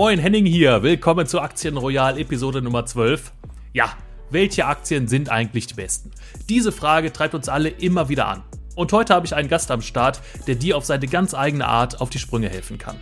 [0.00, 0.82] Moin, Henning hier.
[0.82, 3.32] Willkommen zu Aktien Royal Episode Nummer 12.
[3.74, 3.92] Ja,
[4.30, 6.10] welche Aktien sind eigentlich die besten?
[6.48, 8.42] Diese Frage treibt uns alle immer wieder an.
[8.76, 12.00] Und heute habe ich einen Gast am Start, der dir auf seine ganz eigene Art
[12.00, 12.96] auf die Sprünge helfen kann.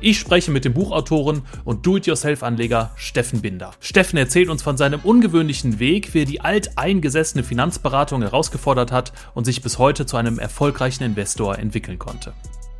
[0.00, 3.72] Ich spreche mit dem Buchautoren und Do-it-yourself-Anleger Steffen Binder.
[3.80, 9.46] Steffen erzählt uns von seinem ungewöhnlichen Weg, wie er die alteingesessene Finanzberatung herausgefordert hat und
[9.46, 12.34] sich bis heute zu einem erfolgreichen Investor entwickeln konnte.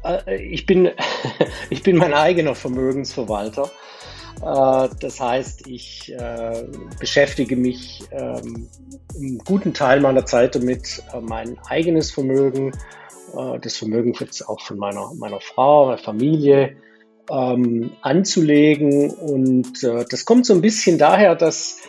[0.06, 0.90] Äh, ich bin,
[1.70, 3.70] ich bin mein eigener Vermögensverwalter.
[4.40, 6.64] Äh, das heißt, ich äh,
[6.98, 8.68] beschäftige mich ähm,
[9.14, 12.72] einen guten Teil meiner Zeit damit, mein eigenes Vermögen,
[13.60, 16.76] das Vermögen jetzt auch von meiner, meiner Frau, meiner Familie,
[17.30, 19.10] ähm, anzulegen.
[19.10, 21.80] Und das kommt so ein bisschen daher, dass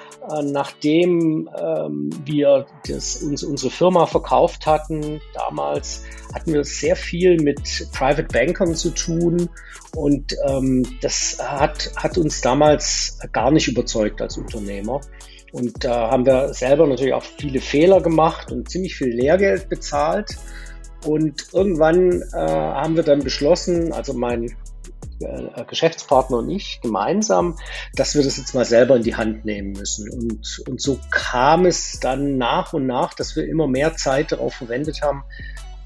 [0.44, 7.88] nachdem ähm, wir das, uns, unsere Firma verkauft hatten, damals hatten wir sehr viel mit
[7.94, 9.50] Private Bankern zu tun
[9.96, 15.02] und ähm, das hat, hat uns damals gar nicht überzeugt als Unternehmer.
[15.52, 20.38] Und da haben wir selber natürlich auch viele Fehler gemacht und ziemlich viel Lehrgeld bezahlt.
[21.06, 24.56] Und irgendwann äh, haben wir dann beschlossen, also mein äh,
[25.68, 27.58] Geschäftspartner und ich gemeinsam,
[27.96, 30.10] dass wir das jetzt mal selber in die Hand nehmen müssen.
[30.12, 34.54] Und, und so kam es dann nach und nach, dass wir immer mehr Zeit darauf
[34.54, 35.24] verwendet haben,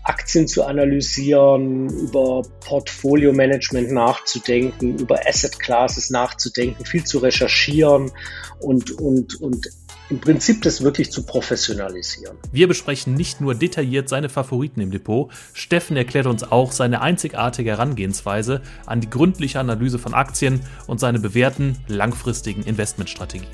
[0.03, 8.11] Aktien zu analysieren, über Portfolio-Management nachzudenken, über Asset Classes nachzudenken, viel zu recherchieren
[8.59, 9.67] und, und, und
[10.11, 12.37] im Prinzip das wirklich zu professionalisieren.
[12.51, 17.71] Wir besprechen nicht nur detailliert seine Favoriten im Depot, Steffen erklärt uns auch seine einzigartige
[17.71, 23.47] Herangehensweise an die gründliche Analyse von Aktien und seine bewährten langfristigen Investmentstrategien.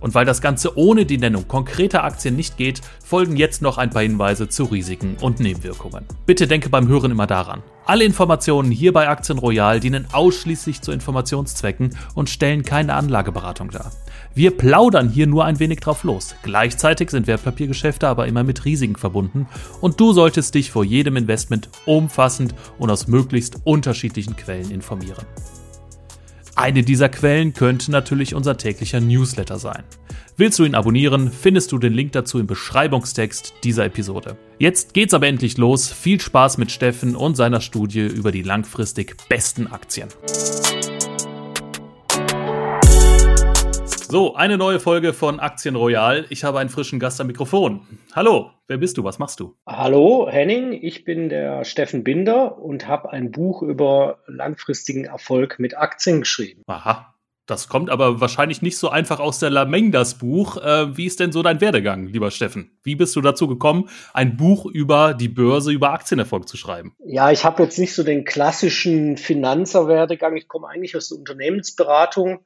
[0.00, 3.90] Und weil das Ganze ohne die Nennung konkreter Aktien nicht geht, folgen jetzt noch ein
[3.90, 6.06] paar Hinweise zu Risiken und Nebenwirkungen.
[6.26, 7.62] Bitte denke beim Hören immer daran.
[7.84, 13.92] Alle Informationen hier bei Aktien Royal dienen ausschließlich zu Informationszwecken und stellen keine Anlageberatung dar.
[14.34, 16.36] Wir plaudern hier nur ein wenig drauf los.
[16.42, 19.48] Gleichzeitig sind Wertpapiergeschäfte aber immer mit Risiken verbunden
[19.80, 25.26] und du solltest dich vor jedem Investment umfassend und aus möglichst unterschiedlichen Quellen informieren.
[26.54, 29.82] Eine dieser Quellen könnte natürlich unser täglicher Newsletter sein.
[30.36, 34.36] Willst du ihn abonnieren, findest du den Link dazu im Beschreibungstext dieser Episode.
[34.58, 35.88] Jetzt geht's aber endlich los.
[35.88, 40.08] Viel Spaß mit Steffen und seiner Studie über die langfristig besten Aktien.
[44.10, 46.26] So, eine neue Folge von Aktien Royal.
[46.30, 47.86] Ich habe einen frischen Gast am Mikrofon.
[48.12, 49.04] Hallo, wer bist du?
[49.04, 49.54] Was machst du?
[49.68, 50.72] Hallo, Henning.
[50.72, 56.62] Ich bin der Steffen Binder und habe ein Buch über langfristigen Erfolg mit Aktien geschrieben.
[56.66, 57.14] Aha.
[57.46, 60.56] Das kommt aber wahrscheinlich nicht so einfach aus der Lameng, das Buch.
[60.56, 62.78] Äh, wie ist denn so dein Werdegang, lieber Steffen?
[62.82, 66.96] Wie bist du dazu gekommen, ein Buch über die Börse, über Aktienerfolg zu schreiben?
[67.04, 70.36] Ja, ich habe jetzt nicht so den klassischen Finanzerwerdegang.
[70.36, 72.40] Ich komme eigentlich aus der Unternehmensberatung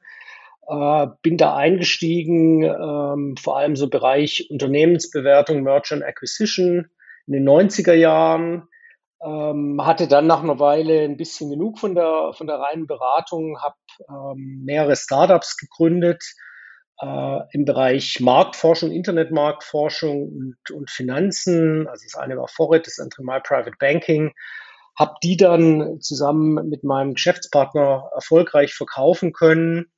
[0.67, 6.87] äh, bin da eingestiegen, ähm, vor allem so Bereich Unternehmensbewertung, Merchant Acquisition
[7.27, 8.67] in den 90er Jahren.
[9.23, 13.59] Ähm, hatte dann nach einer Weile ein bisschen genug von der, von der reinen Beratung,
[13.61, 13.75] habe
[14.09, 16.23] ähm, mehrere Startups gegründet
[17.01, 21.87] äh, im Bereich Marktforschung, Internetmarktforschung und, und Finanzen.
[21.87, 24.33] Also das eine war Forrit, das andere mal Private Banking.
[24.97, 29.91] Habe die dann zusammen mit meinem Geschäftspartner erfolgreich verkaufen können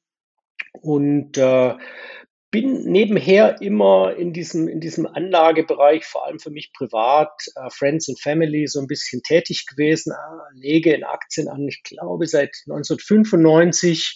[0.81, 1.75] und äh,
[2.50, 8.07] bin nebenher immer in diesem, in diesem Anlagebereich, vor allem für mich privat, äh, Friends
[8.07, 12.56] and Family, so ein bisschen tätig gewesen, äh, lege in Aktien an, ich glaube seit
[12.66, 14.16] 1995.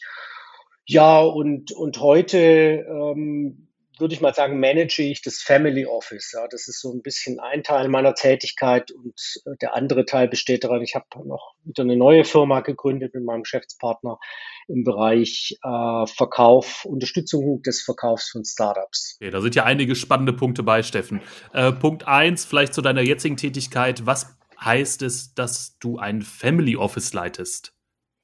[0.85, 3.68] Ja, und, und heute ähm,
[4.00, 6.31] würde ich mal sagen, manage ich das Family Office.
[6.34, 10.28] Ja, das ist so ein bisschen ein Teil meiner Tätigkeit und äh, der andere Teil
[10.28, 14.19] besteht daran, ich habe noch wieder eine neue Firma gegründet mit meinem Geschäftspartner
[14.68, 19.18] im Bereich äh, Verkauf, Unterstützung des Verkaufs von Startups.
[19.22, 21.22] Okay, da sind ja einige spannende Punkte bei, Steffen.
[21.53, 24.05] Äh, Punkt eins, vielleicht zu deiner jetzigen Tätigkeit.
[24.05, 27.73] Was heißt es, dass du ein Family Office leitest?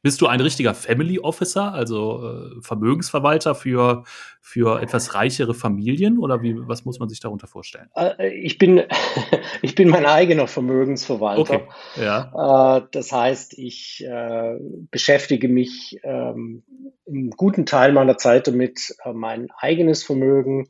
[0.08, 4.06] Bist du ein richtiger Family Officer, also äh, Vermögensverwalter für,
[4.40, 7.90] für etwas reichere Familien oder wie, was muss man sich darunter vorstellen?
[7.94, 8.84] Äh, ich, bin,
[9.62, 11.56] ich bin mein eigener Vermögensverwalter.
[11.56, 11.68] Okay.
[11.98, 12.78] Ja.
[12.78, 14.56] Äh, das heißt, ich äh,
[14.92, 16.64] beschäftige mich ähm,
[17.06, 20.70] einen guten Teil meiner Zeit damit, äh, mein eigenes Vermögen,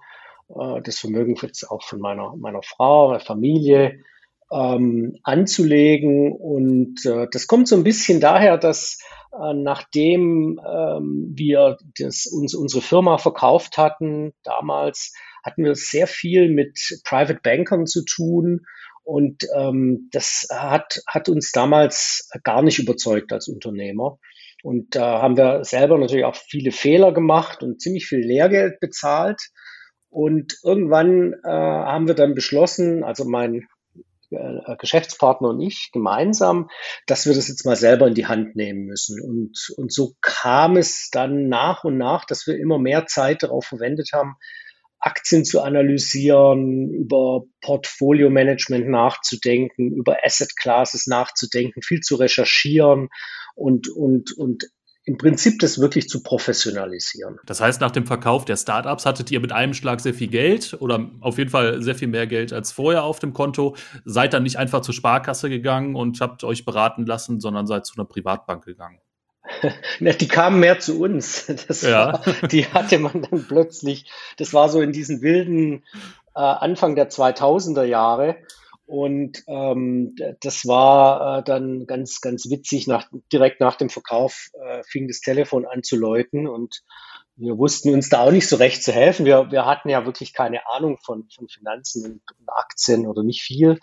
[0.49, 3.99] äh, das Vermögen jetzt auch von meiner, meiner Frau, meiner Familie,
[4.51, 6.33] ähm, anzulegen.
[6.33, 8.99] Und äh, das kommt so ein bisschen daher, dass
[9.33, 15.13] äh, nachdem ähm, wir das, uns unsere Firma verkauft hatten, damals
[15.44, 18.65] hatten wir sehr viel mit Private Bankern zu tun.
[19.03, 24.17] Und ähm, das hat, hat uns damals gar nicht überzeugt als Unternehmer.
[24.63, 29.41] Und da haben wir selber natürlich auch viele Fehler gemacht und ziemlich viel Lehrgeld bezahlt.
[30.09, 33.61] Und irgendwann äh, haben wir dann beschlossen, also mein äh,
[34.29, 36.69] Geschäftspartner und ich gemeinsam,
[37.06, 39.21] dass wir das jetzt mal selber in die Hand nehmen müssen.
[39.21, 43.65] Und, und so kam es dann nach und nach, dass wir immer mehr Zeit darauf
[43.65, 44.35] verwendet haben,
[45.00, 53.09] Aktien zu analysieren, über Portfolio-Management nachzudenken, über Asset Classes nachzudenken, viel zu recherchieren
[53.56, 54.65] und, und, und
[55.07, 57.39] im Prinzip das wirklich zu professionalisieren.
[57.45, 60.75] Das heißt, nach dem Verkauf der Startups hattet ihr mit einem Schlag sehr viel Geld
[60.81, 64.44] oder auf jeden Fall sehr viel mehr Geld als vorher auf dem Konto, seid dann
[64.44, 68.65] nicht einfach zur Sparkasse gegangen und habt euch beraten lassen, sondern seid zu einer Privatbank
[68.65, 69.00] gegangen.
[70.01, 71.45] Die kamen mehr zu uns.
[71.69, 72.12] Das ja.
[72.12, 75.86] War, die hatte man dann plötzlich, das war so in diesen wilden
[76.36, 78.36] äh, Anfang der 2000er Jahre.
[78.87, 82.87] Und ähm, das war äh, dann ganz, ganz witzig.
[82.87, 86.83] Nach, direkt nach dem Verkauf äh, fing das Telefon an zu läuten und
[87.35, 89.25] wir wussten uns da auch nicht so recht zu helfen.
[89.25, 93.77] Wir, wir hatten ja wirklich keine Ahnung von, von Finanzen und, Aktien oder nicht viel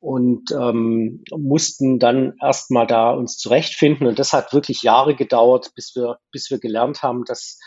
[0.00, 4.06] und ähm, mussten dann erstmal da uns zurechtfinden.
[4.06, 7.60] Und das hat wirklich Jahre gedauert, bis wir, bis wir gelernt haben, dass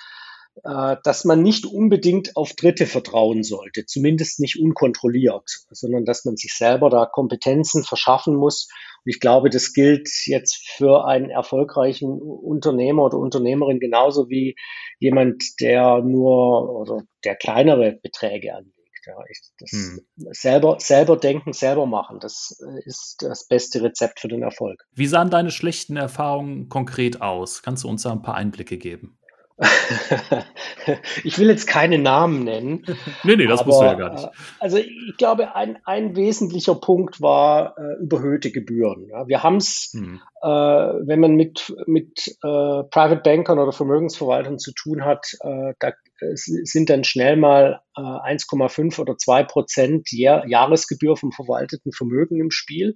[0.63, 6.53] dass man nicht unbedingt auf Dritte vertrauen sollte, zumindest nicht unkontrolliert, sondern dass man sich
[6.53, 8.67] selber da Kompetenzen verschaffen muss.
[9.03, 14.55] Und ich glaube, das gilt jetzt für einen erfolgreichen Unternehmer oder Unternehmerin genauso wie
[14.99, 18.75] jemand, der nur oder der kleinere Beträge anlegt.
[19.07, 19.99] Ja, ich, das hm.
[20.31, 22.55] selber, selber denken, selber machen, das
[22.85, 24.85] ist das beste Rezept für den Erfolg.
[24.91, 27.63] Wie sahen deine schlechten Erfahrungen konkret aus?
[27.63, 29.17] Kannst du uns da ein paar Einblicke geben?
[31.23, 32.85] ich will jetzt keine Namen nennen.
[33.23, 34.23] nee, nee, das aber, musst du ja gar nicht.
[34.23, 34.29] Äh,
[34.59, 39.07] also ich glaube, ein, ein wesentlicher Punkt war äh, überhöhte Gebühren.
[39.09, 40.19] Ja, wir haben es, hm.
[40.41, 45.91] äh, wenn man mit, mit äh, Private Bankern oder Vermögensverwaltern zu tun hat, äh, da
[46.33, 52.95] sind dann schnell mal 1,5 äh, oder 2 Prozent Jahresgebühr vom verwalteten Vermögen im Spiel.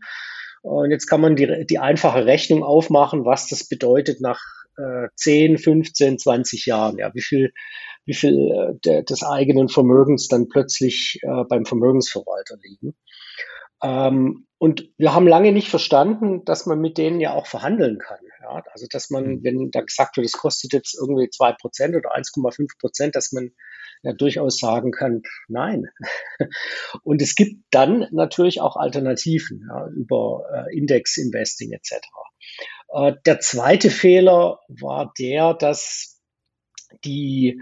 [0.62, 4.42] Und jetzt kann man die, die einfache Rechnung aufmachen, was das bedeutet nach
[4.78, 7.54] äh, 10, 15, 20 Jahren, ja, wie viel,
[8.06, 12.96] wie viel äh, der, des eigenen Vermögens dann plötzlich äh, beim Vermögensverwalter liegen.
[13.84, 18.20] Ähm, und wir haben lange nicht verstanden, dass man mit denen ja auch verhandeln kann.
[18.42, 18.64] Ja?
[18.72, 19.44] Also dass man, mhm.
[19.44, 23.52] wenn da gesagt wird, es kostet jetzt irgendwie zwei Prozent oder 1,5 Prozent, dass man
[24.02, 25.88] ja durchaus sagen kann, nein.
[27.04, 32.08] Und es gibt dann natürlich auch Alternativen ja, über äh, Index-Investing etc.
[32.90, 36.22] Äh, der zweite Fehler war der, dass
[37.04, 37.62] die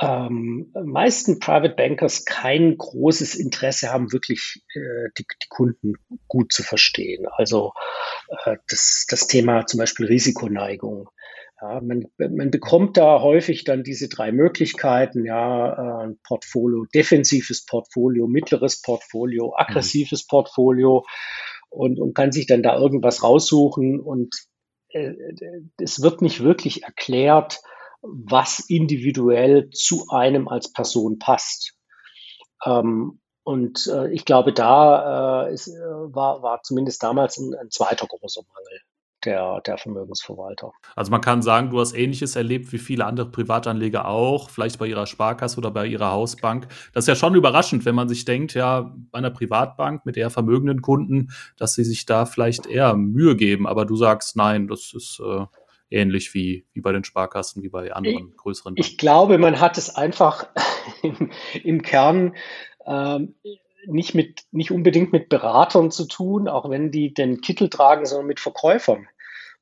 [0.00, 5.94] ähm, meisten Private Bankers kein großes Interesse haben, wirklich äh, die, die, Kunden
[6.26, 7.26] gut zu verstehen.
[7.32, 7.72] Also
[8.44, 11.10] äh, das, das Thema zum Beispiel Risikoneigung.
[11.60, 18.26] Ja, man, man bekommt da häufig dann diese drei Möglichkeiten, ja, ein Portfolio, defensives Portfolio,
[18.26, 20.28] mittleres Portfolio, aggressives mhm.
[20.30, 21.04] Portfolio
[21.68, 24.49] und, und kann sich dann da irgendwas raussuchen und äh,
[24.92, 27.60] es wird nicht wirklich erklärt,
[28.02, 31.74] was individuell zu einem als Person passt.
[32.64, 37.70] Ähm, und äh, ich glaube, da äh, ist, äh, war, war zumindest damals ein, ein
[37.70, 38.80] zweiter großer Mangel
[39.24, 40.72] der, der Vermögensverwalter.
[40.96, 44.86] Also man kann sagen, du hast Ähnliches erlebt wie viele andere Privatanleger auch, vielleicht bei
[44.86, 46.68] ihrer Sparkasse oder bei ihrer Hausbank.
[46.92, 50.30] Das ist ja schon überraschend, wenn man sich denkt, ja, bei einer Privatbank mit eher
[50.30, 53.66] vermögenden Kunden, dass sie sich da vielleicht eher Mühe geben.
[53.66, 55.46] Aber du sagst, nein, das ist äh,
[55.90, 58.80] ähnlich wie, wie bei den Sparkassen, wie bei anderen größeren Banken.
[58.80, 60.46] Ich glaube, man hat es einfach
[61.02, 61.30] im,
[61.62, 62.34] im Kern
[62.86, 63.34] ähm,
[63.86, 68.26] nicht mit, nicht unbedingt mit Beratern zu tun, auch wenn die den Titel tragen, sondern
[68.26, 69.08] mit Verkäufern.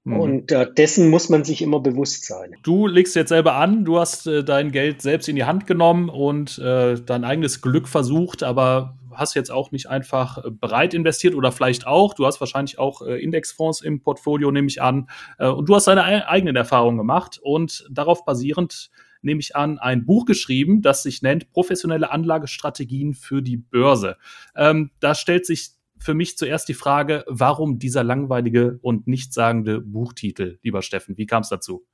[0.05, 0.21] Mhm.
[0.21, 2.55] Und äh, dessen muss man sich immer bewusst sein.
[2.63, 6.09] Du legst jetzt selber an, du hast äh, dein Geld selbst in die Hand genommen
[6.09, 11.35] und äh, dein eigenes Glück versucht, aber hast jetzt auch nicht einfach äh, bereit investiert
[11.35, 12.15] oder vielleicht auch.
[12.15, 15.09] Du hast wahrscheinlich auch äh, Indexfonds im Portfolio, nehme ich an.
[15.39, 18.91] Äh, und du hast deine eigenen Erfahrungen gemacht und darauf basierend
[19.23, 24.17] nehme ich an, ein Buch geschrieben, das sich nennt Professionelle Anlagestrategien für die Börse.
[24.57, 25.71] Ähm, da stellt sich
[26.01, 31.17] für mich zuerst die Frage, warum dieser langweilige und nichtssagende Buchtitel, lieber Steffen?
[31.19, 31.85] Wie kam es dazu?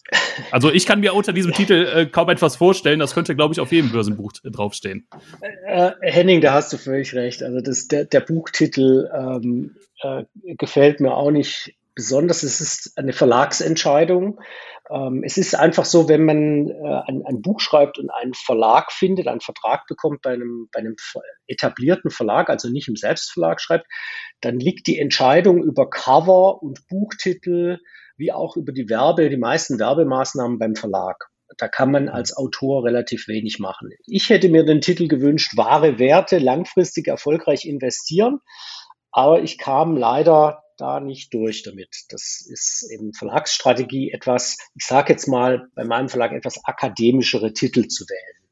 [0.51, 2.99] Also ich kann mir unter diesem Titel äh, kaum etwas vorstellen.
[2.99, 5.07] Das könnte, glaube ich, auf jedem Börsenbuch draufstehen.
[5.67, 7.43] Äh, Henning, da hast du völlig recht.
[7.43, 10.25] Also das, der, der Buchtitel ähm, äh,
[10.59, 12.43] gefällt mir auch nicht besonders.
[12.43, 14.41] Es ist eine Verlagsentscheidung.
[14.91, 18.93] Ähm, es ist einfach so, wenn man äh, ein, ein, Buch schreibt und einen Verlag
[18.93, 20.97] findet, einen Vertrag bekommt bei einem, bei einem
[21.47, 23.87] etablierten Verlag, also nicht im Selbstverlag schreibt,
[24.41, 27.79] dann liegt die Entscheidung über Cover und Buchtitel
[28.17, 31.29] wie auch über die Werbe, die meisten Werbemaßnahmen beim Verlag.
[31.59, 33.91] Da kann man als Autor relativ wenig machen.
[34.07, 38.41] Ich hätte mir den Titel gewünscht, wahre Werte, langfristig erfolgreich investieren.
[39.13, 42.05] Aber ich kam leider da nicht durch damit.
[42.09, 47.89] Das ist eben Verlagsstrategie etwas, ich sage jetzt mal, bei meinem Verlag etwas akademischere Titel
[47.89, 48.45] zu wählen.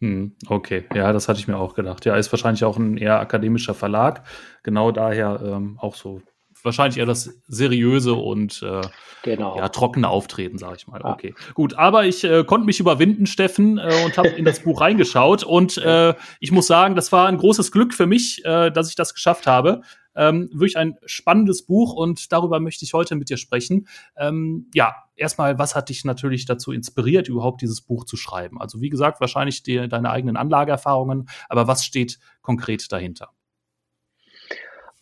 [0.00, 2.04] Hm, okay, ja, das hatte ich mir auch gedacht.
[2.04, 4.26] Ja, ist wahrscheinlich auch ein eher akademischer Verlag.
[4.62, 6.20] Genau daher ähm, auch so
[6.62, 8.82] wahrscheinlich eher das seriöse und äh,
[9.22, 9.56] genau.
[9.56, 11.00] ja, trockene Auftreten, sage ich mal.
[11.02, 11.12] Ja.
[11.12, 11.74] Okay, gut.
[11.74, 15.44] Aber ich äh, konnte mich überwinden, Steffen, äh, und habe in das Buch reingeschaut.
[15.44, 18.96] Und äh, ich muss sagen, das war ein großes Glück für mich, äh, dass ich
[18.96, 19.82] das geschafft habe.
[20.16, 23.86] Ähm, wirklich ein spannendes Buch und darüber möchte ich heute mit dir sprechen.
[24.16, 28.60] Ähm, ja, erstmal, was hat dich natürlich dazu inspiriert, überhaupt dieses Buch zu schreiben?
[28.60, 33.30] Also wie gesagt, wahrscheinlich die, deine eigenen Anlageerfahrungen, aber was steht konkret dahinter?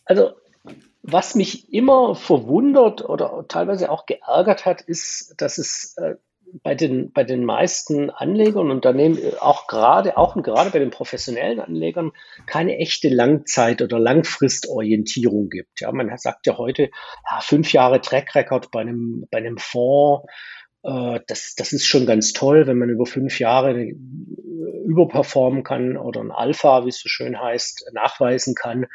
[0.05, 0.33] Also
[1.07, 6.15] was mich immer verwundert oder teilweise auch geärgert hat, ist, dass es äh,
[6.63, 10.89] bei den, bei den meisten Anlegern und Unternehmen, auch gerade, auch und gerade bei den
[10.89, 12.11] professionellen Anlegern,
[12.45, 15.81] keine echte Langzeit- oder Langfristorientierung gibt.
[15.81, 16.89] Ja, man sagt ja heute,
[17.29, 20.25] ja, fünf Jahre Track Record bei einem, bei einem Fonds,
[20.83, 23.91] äh, das, das ist schon ganz toll, wenn man über fünf Jahre
[24.85, 28.85] überperformen kann oder ein Alpha, wie es so schön heißt, nachweisen kann.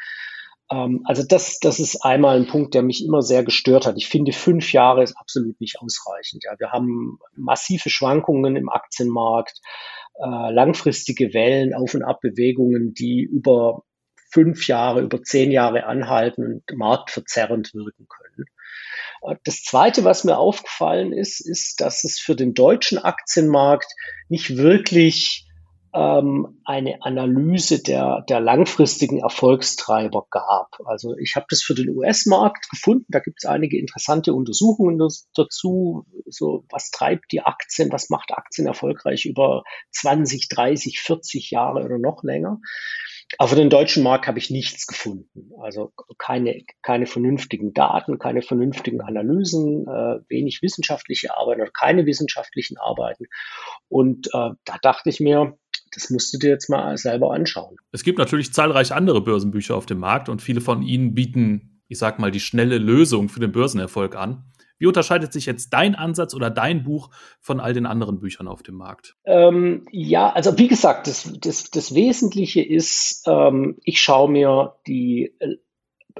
[0.71, 3.97] Ähm, also das, das ist einmal ein Punkt, der mich immer sehr gestört hat.
[3.97, 6.43] Ich finde, fünf Jahre ist absolut nicht ausreichend.
[6.45, 9.59] Ja, wir haben massive Schwankungen im Aktienmarkt,
[10.15, 13.83] äh, langfristige Wellen, Auf- und Abbewegungen, die über
[14.31, 18.47] fünf Jahre, über zehn Jahre anhalten und marktverzerrend wirken können.
[19.23, 23.91] Äh, das Zweite, was mir aufgefallen ist, ist, dass es für den deutschen Aktienmarkt
[24.29, 25.47] nicht wirklich
[25.93, 30.77] ähm, eine Analyse der, der langfristigen Erfolgstreiber gab.
[30.85, 33.05] Also ich habe das für den US-Markt gefunden.
[33.09, 34.97] Da gibt es einige interessante Untersuchungen
[35.35, 36.05] dazu.
[36.27, 37.91] So, was treibt die Aktien?
[37.91, 42.59] Was macht Aktien erfolgreich über 20, 30, 40 Jahre oder noch länger?
[43.37, 45.51] Aber für den deutschen Markt habe ich nichts gefunden.
[45.61, 52.77] Also keine, keine vernünftigen Daten, keine vernünftigen Analysen, äh, wenig wissenschaftliche Arbeiten oder keine wissenschaftlichen
[52.77, 53.25] Arbeiten.
[53.87, 55.57] Und äh, da dachte ich mir,
[55.93, 57.77] das musst du dir jetzt mal selber anschauen.
[57.91, 61.97] Es gibt natürlich zahlreiche andere Börsenbücher auf dem Markt und viele von ihnen bieten, ich
[61.97, 64.45] sag mal, die schnelle Lösung für den Börsenerfolg an.
[64.81, 68.63] Wie unterscheidet sich jetzt dein Ansatz oder dein Buch von all den anderen Büchern auf
[68.63, 69.15] dem Markt?
[69.25, 75.35] Ähm, ja, also wie gesagt, das, das, das Wesentliche ist, ähm, ich schaue mir die,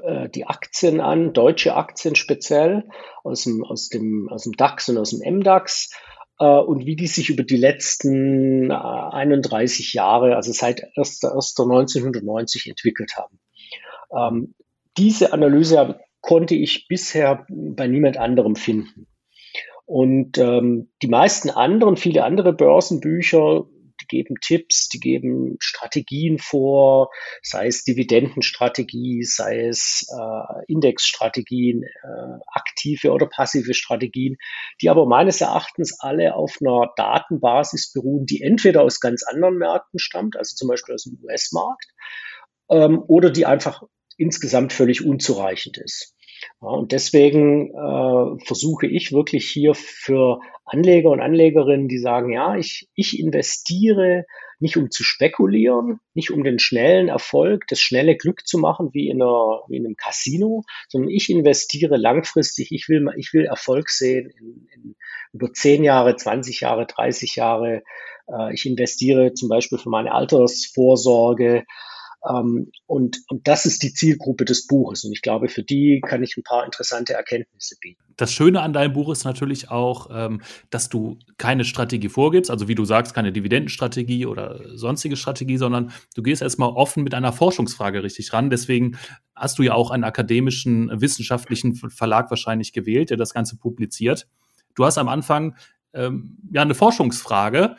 [0.00, 2.88] äh, die Aktien an, deutsche Aktien speziell,
[3.24, 5.90] aus dem, aus, dem, aus dem DAX und aus dem MDAX
[6.38, 13.38] und wie die sich über die letzten äh, 31 Jahre, also seit 1.1990 entwickelt haben.
[14.14, 14.54] Ähm,
[14.96, 19.06] diese Analyse konnte ich bisher bei niemand anderem finden.
[19.84, 23.66] Und ähm, die meisten anderen, viele andere Börsenbücher
[24.12, 27.08] geben Tipps, die geben Strategien vor,
[27.42, 34.36] sei es Dividendenstrategie, sei es äh, Indexstrategien, äh, aktive oder passive Strategien,
[34.82, 39.98] die aber meines Erachtens alle auf einer Datenbasis beruhen, die entweder aus ganz anderen Märkten
[39.98, 41.86] stammt, also zum Beispiel aus dem US-Markt,
[42.68, 43.82] ähm, oder die einfach
[44.18, 46.14] insgesamt völlig unzureichend ist.
[46.58, 52.88] Und deswegen äh, versuche ich wirklich hier für Anleger und Anlegerinnen, die sagen, ja, ich,
[52.94, 54.24] ich investiere
[54.62, 59.08] nicht um zu spekulieren, nicht um den schnellen Erfolg, das schnelle Glück zu machen wie
[59.08, 62.70] in, einer, wie in einem Casino, sondern ich investiere langfristig.
[62.70, 64.96] Ich will, ich will Erfolg sehen in, in
[65.32, 67.82] über 10 Jahre, 20 Jahre, 30 Jahre.
[68.28, 71.64] Äh, ich investiere zum Beispiel für meine Altersvorsorge.
[72.28, 75.04] Ähm, und, und das ist die Zielgruppe des Buches.
[75.04, 78.00] Und ich glaube, für die kann ich ein paar interessante Erkenntnisse bieten.
[78.16, 82.68] Das Schöne an deinem Buch ist natürlich auch, ähm, dass du keine Strategie vorgibst, also
[82.68, 87.32] wie du sagst, keine Dividendenstrategie oder sonstige Strategie, sondern du gehst erstmal offen mit einer
[87.32, 88.50] Forschungsfrage richtig ran.
[88.50, 88.98] Deswegen
[89.34, 94.28] hast du ja auch einen akademischen, wissenschaftlichen Verlag wahrscheinlich gewählt, der das Ganze publiziert.
[94.74, 95.56] Du hast am Anfang
[95.94, 97.76] ähm, ja eine Forschungsfrage,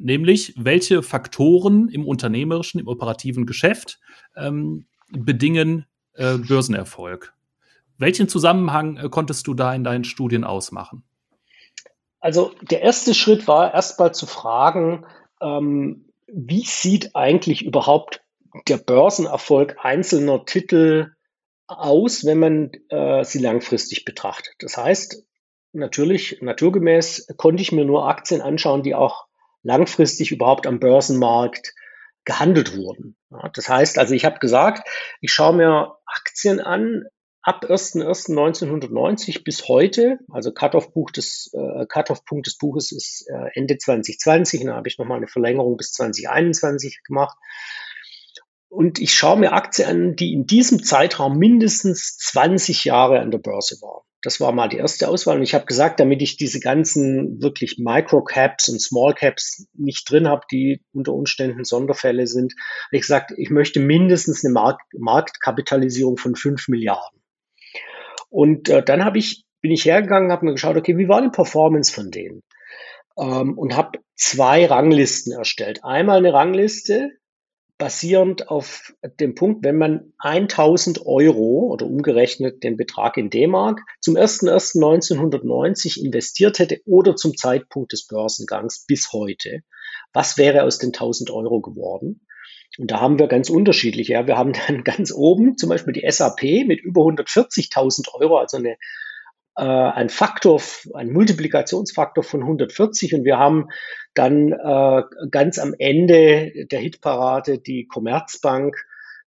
[0.00, 4.00] nämlich welche Faktoren im unternehmerischen, im operativen Geschäft
[4.36, 7.32] ähm, bedingen äh, Börsenerfolg.
[7.98, 11.04] Welchen Zusammenhang äh, konntest du da in deinen Studien ausmachen?
[12.18, 15.06] Also der erste Schritt war erstmal zu fragen,
[15.40, 18.22] ähm, wie sieht eigentlich überhaupt
[18.68, 21.12] der Börsenerfolg einzelner Titel
[21.66, 24.54] aus, wenn man äh, sie langfristig betrachtet.
[24.58, 25.24] Das heißt,
[25.72, 29.26] natürlich, naturgemäß konnte ich mir nur Aktien anschauen, die auch
[29.62, 31.74] langfristig überhaupt am Börsenmarkt
[32.24, 33.16] gehandelt wurden.
[33.30, 34.88] Ja, das heißt also, ich habe gesagt,
[35.20, 37.04] ich schaue mir Aktien an,
[37.42, 44.64] ab 1.1.1990 bis heute, also Cut-off-Punkt des, äh, Cut des Buches ist äh, Ende 2020,
[44.64, 47.36] da habe ich nochmal eine Verlängerung bis 2021 gemacht.
[48.68, 53.38] Und ich schaue mir Aktien an, die in diesem Zeitraum mindestens 20 Jahre an der
[53.38, 54.04] Börse waren.
[54.22, 55.36] Das war mal die erste Auswahl.
[55.36, 60.42] Und ich habe gesagt, damit ich diese ganzen wirklich Microcaps und Smallcaps nicht drin habe,
[60.50, 62.54] die unter Umständen Sonderfälle sind,
[62.86, 67.20] habe ich gesagt, ich möchte mindestens eine Markt Marktkapitalisierung von 5 Milliarden.
[68.28, 71.30] Und äh, dann habe ich, bin ich hergegangen, habe mir geschaut, okay, wie war die
[71.30, 72.42] Performance von denen?
[73.18, 75.82] Ähm, und habe zwei Ranglisten erstellt.
[75.82, 77.10] Einmal eine Rangliste,
[77.80, 84.16] basierend auf dem Punkt, wenn man 1000 Euro oder umgerechnet den Betrag in D-Mark zum
[84.16, 89.62] 01.01.1990 investiert hätte oder zum Zeitpunkt des Börsengangs bis heute,
[90.12, 92.20] was wäre aus den 1000 Euro geworden?
[92.78, 94.12] Und da haben wir ganz unterschiedliche.
[94.12, 94.26] Ja.
[94.26, 98.76] Wir haben dann ganz oben zum Beispiel die SAP mit über 140.000 Euro, also eine
[99.60, 100.62] äh, ein Faktor,
[100.94, 103.68] ein Multiplikationsfaktor von 140 und wir haben
[104.14, 108.74] dann äh, ganz am Ende der Hitparade die Commerzbank,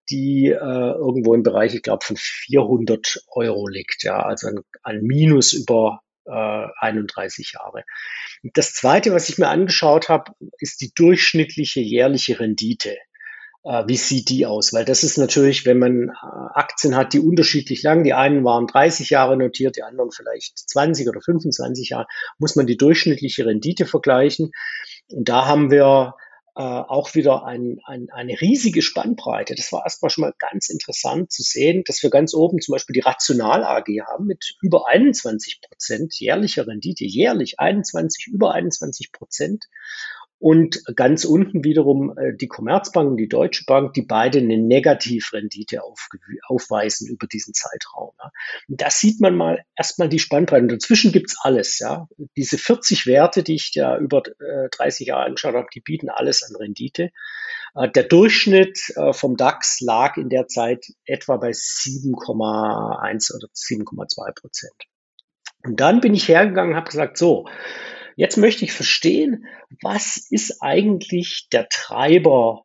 [0.08, 5.02] die äh, irgendwo im Bereich, ich glaube, von 400 Euro liegt, ja, also ein, ein
[5.02, 7.84] Minus über äh, 31 Jahre.
[8.54, 12.96] Das zweite, was ich mir angeschaut habe, ist die durchschnittliche jährliche Rendite
[13.64, 14.72] wie sieht die aus?
[14.72, 16.12] Weil das ist natürlich, wenn man äh,
[16.54, 21.08] Aktien hat, die unterschiedlich lang, die einen waren 30 Jahre notiert, die anderen vielleicht 20
[21.08, 22.06] oder 25 Jahre,
[22.38, 24.50] muss man die durchschnittliche Rendite vergleichen.
[25.10, 26.14] Und da haben wir
[26.54, 29.54] äh, auch wieder ein, ein, eine riesige Spannbreite.
[29.54, 32.94] Das war erstmal schon mal ganz interessant zu sehen, dass wir ganz oben zum Beispiel
[32.94, 39.68] die Rational AG haben mit über 21 Prozent jährlicher Rendite, jährlich 21, über 21 Prozent.
[40.42, 45.84] Und ganz unten wiederum äh, die Commerzbank und die Deutsche Bank, die beide eine Negativrendite
[45.84, 46.08] auf,
[46.48, 48.10] aufweisen über diesen Zeitraum.
[48.66, 50.62] Und da sieht man mal erstmal die Spannbreite.
[50.64, 51.78] Und dazwischen gibt's alles.
[51.78, 52.08] Ja.
[52.36, 56.42] Diese 40 Werte, die ich ja über äh, 30 Jahre angeschaut habe, die bieten alles
[56.42, 57.12] an Rendite.
[57.76, 64.40] Äh, der Durchschnitt äh, vom DAX lag in der Zeit etwa bei 7,1 oder 7,2
[64.40, 64.74] Prozent.
[65.62, 67.46] Und dann bin ich hergegangen und habe gesagt, so,
[68.16, 69.46] Jetzt möchte ich verstehen,
[69.80, 72.64] was ist eigentlich der Treiber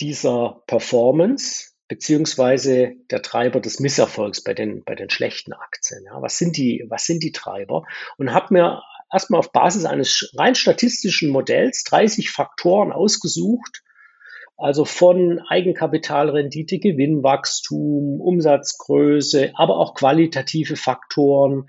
[0.00, 6.04] dieser Performance beziehungsweise der Treiber des Misserfolgs bei den, bei den schlechten Aktien.
[6.04, 7.84] Ja, was sind die, was sind die Treiber?
[8.18, 13.82] Und habe mir erstmal auf Basis eines rein statistischen Modells 30 Faktoren ausgesucht,
[14.58, 21.68] also von Eigenkapitalrendite, Gewinnwachstum, Umsatzgröße, aber auch qualitative Faktoren,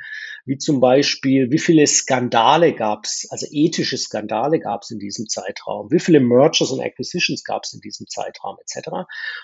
[0.50, 5.28] wie zum Beispiel, wie viele Skandale gab es, also ethische Skandale gab es in diesem
[5.28, 8.90] Zeitraum, wie viele Mergers und Acquisitions gab es in diesem Zeitraum etc.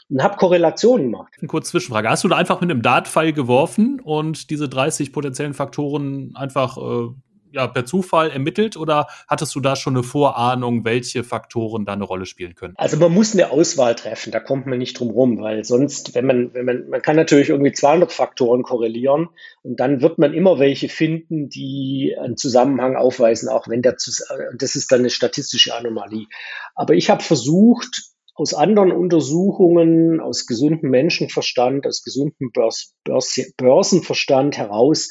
[0.09, 1.31] Und habe Korrelationen gemacht.
[1.37, 2.09] Eine kurze Zwischenfrage.
[2.09, 7.13] Hast du da einfach mit einem Dartpfeil geworfen und diese 30 potenziellen Faktoren einfach äh,
[7.55, 12.03] ja, per Zufall ermittelt oder hattest du da schon eine Vorahnung, welche Faktoren da eine
[12.03, 12.73] Rolle spielen können?
[12.77, 16.25] Also man muss eine Auswahl treffen, da kommt man nicht drum rum, weil sonst, wenn
[16.25, 19.29] man, wenn man, man kann natürlich irgendwie 200 Faktoren korrelieren
[19.63, 24.75] und dann wird man immer welche finden, die einen Zusammenhang aufweisen, auch wenn der, das
[24.75, 26.27] ist dann eine statistische Anomalie.
[26.75, 34.57] Aber ich habe versucht, aus anderen Untersuchungen, aus gesundem Menschenverstand, aus gesundem Börs, Börs, Börsenverstand
[34.57, 35.09] heraus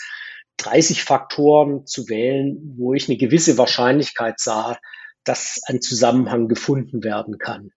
[0.59, 4.79] 30 Faktoren zu wählen, wo ich eine gewisse Wahrscheinlichkeit sah,
[5.25, 7.73] dass ein Zusammenhang gefunden werden kann.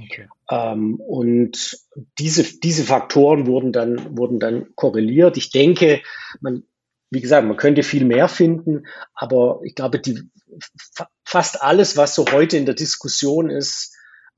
[0.00, 0.28] Okay.
[0.50, 1.78] Ähm, und
[2.18, 5.36] diese, diese Faktoren wurden dann, wurden dann korreliert.
[5.36, 6.02] Ich denke,
[6.40, 6.62] man,
[7.10, 10.22] wie gesagt, man könnte viel mehr finden, aber ich glaube, die,
[11.24, 13.96] fast alles, was so heute in der Diskussion ist,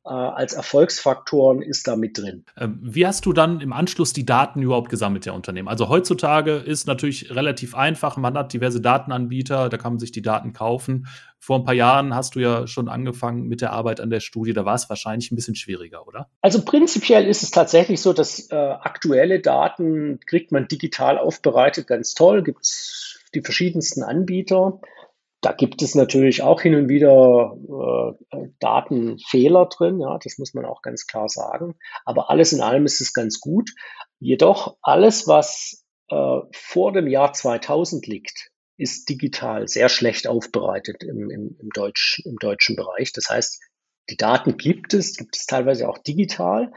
[0.08, 2.44] als Erfolgsfaktoren ist da mit drin.
[2.56, 5.68] Ähm, wie hast du dann im Anschluss die Daten überhaupt gesammelt der Unternehmen?
[5.68, 10.22] Also heutzutage ist natürlich relativ einfach, man hat diverse Datenanbieter, da kann man sich die
[10.22, 11.06] Daten kaufen.
[11.38, 14.54] Vor ein paar Jahren hast du ja schon angefangen mit der Arbeit an der Studie,
[14.54, 16.28] da war es wahrscheinlich ein bisschen schwieriger, oder?
[16.40, 22.14] Also prinzipiell ist es tatsächlich so, dass äh, aktuelle Daten kriegt man digital aufbereitet, ganz
[22.14, 24.80] toll, gibt es die verschiedensten Anbieter.
[25.40, 27.56] Da gibt es natürlich auch hin und wieder
[28.30, 31.76] äh, Datenfehler drin, ja, das muss man auch ganz klar sagen.
[32.04, 33.70] Aber alles in allem ist es ganz gut.
[34.18, 41.30] Jedoch alles, was äh, vor dem Jahr 2000 liegt, ist digital sehr schlecht aufbereitet im,
[41.30, 43.12] im, im, Deutsch, im deutschen Bereich.
[43.12, 43.62] Das heißt,
[44.10, 46.72] die Daten gibt es, gibt es teilweise auch digital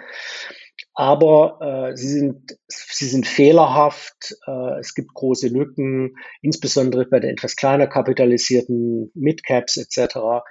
[0.95, 7.31] aber äh, sie, sind, sie sind fehlerhaft, äh, es gibt große Lücken, insbesondere bei den
[7.31, 10.43] etwas kleiner kapitalisierten Midcaps etc.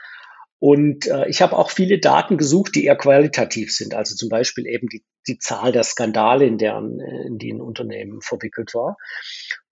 [0.62, 3.94] Und äh, ich habe auch viele Daten gesucht, die eher qualitativ sind.
[3.94, 8.20] Also zum Beispiel eben die, die Zahl der Skandale, in deren in die ein Unternehmen
[8.20, 8.96] verwickelt war.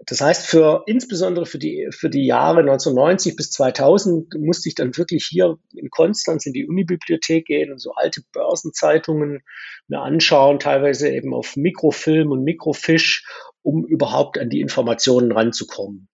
[0.04, 4.96] Das heißt, für insbesondere für die für die Jahre 1990 bis 2000 musste ich dann
[4.96, 9.44] wirklich hier in Konstanz in die Unibibliothek gehen und so alte Börsenzeitungen
[9.86, 13.24] mir anschauen, teilweise eben auf Mikrofilm und Mikrofisch,
[13.62, 16.08] um überhaupt an die Informationen ranzukommen.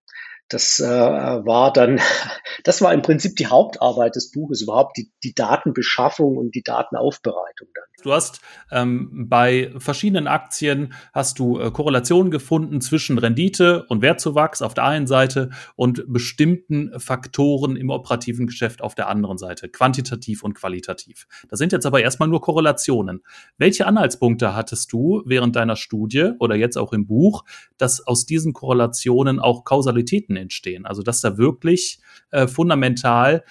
[0.49, 1.99] Das äh, war dann,
[2.63, 7.67] das war im Prinzip die Hauptarbeit des Buches, überhaupt die, die Datenbeschaffung und die Datenaufbereitung
[7.73, 7.83] dann.
[8.03, 8.39] Du hast
[8.71, 14.85] ähm, bei verschiedenen Aktien hast du äh, Korrelationen gefunden zwischen Rendite und Wertzuwachs auf der
[14.85, 21.27] einen Seite und bestimmten Faktoren im operativen Geschäft auf der anderen Seite, quantitativ und qualitativ.
[21.49, 23.23] Das sind jetzt aber erstmal nur Korrelationen.
[23.57, 27.43] Welche Anhaltspunkte hattest du während deiner Studie oder jetzt auch im Buch,
[27.77, 30.85] dass aus diesen Korrelationen auch Kausalitäten entstehen?
[30.85, 31.99] Also dass da wirklich
[32.31, 33.43] äh, fundamental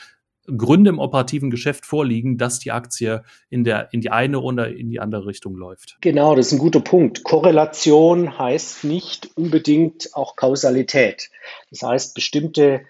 [0.56, 4.88] Gründe im operativen Geschäft vorliegen, dass die Aktie in, der, in die eine oder in
[4.88, 5.98] die andere Richtung läuft.
[6.00, 7.24] Genau, das ist ein guter Punkt.
[7.24, 11.30] Korrelation heißt nicht unbedingt auch Kausalität.
[11.70, 12.82] Das heißt, bestimmte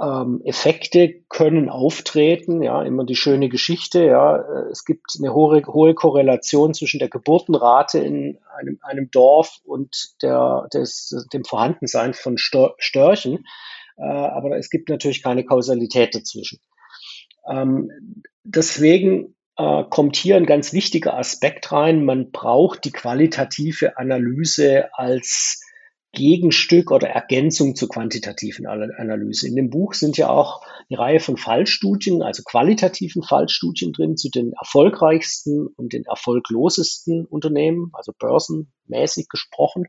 [0.00, 5.94] ähm, Effekte können auftreten, ja, immer die schöne Geschichte, ja, es gibt eine hohe, hohe
[5.94, 13.46] Korrelation zwischen der Geburtenrate in einem, einem Dorf und der, des, dem Vorhandensein von Störchen,
[13.96, 16.60] äh, aber es gibt natürlich keine Kausalität dazwischen.
[17.48, 17.90] Ähm,
[18.44, 22.04] deswegen äh, kommt hier ein ganz wichtiger Aspekt rein.
[22.04, 25.62] Man braucht die qualitative Analyse als
[26.12, 29.48] Gegenstück oder Ergänzung zur quantitativen Analyse.
[29.48, 34.30] In dem Buch sind ja auch eine Reihe von Fallstudien, also qualitativen Fallstudien drin zu
[34.30, 39.86] den erfolgreichsten und den erfolglosesten Unternehmen, also börsenmäßig gesprochen.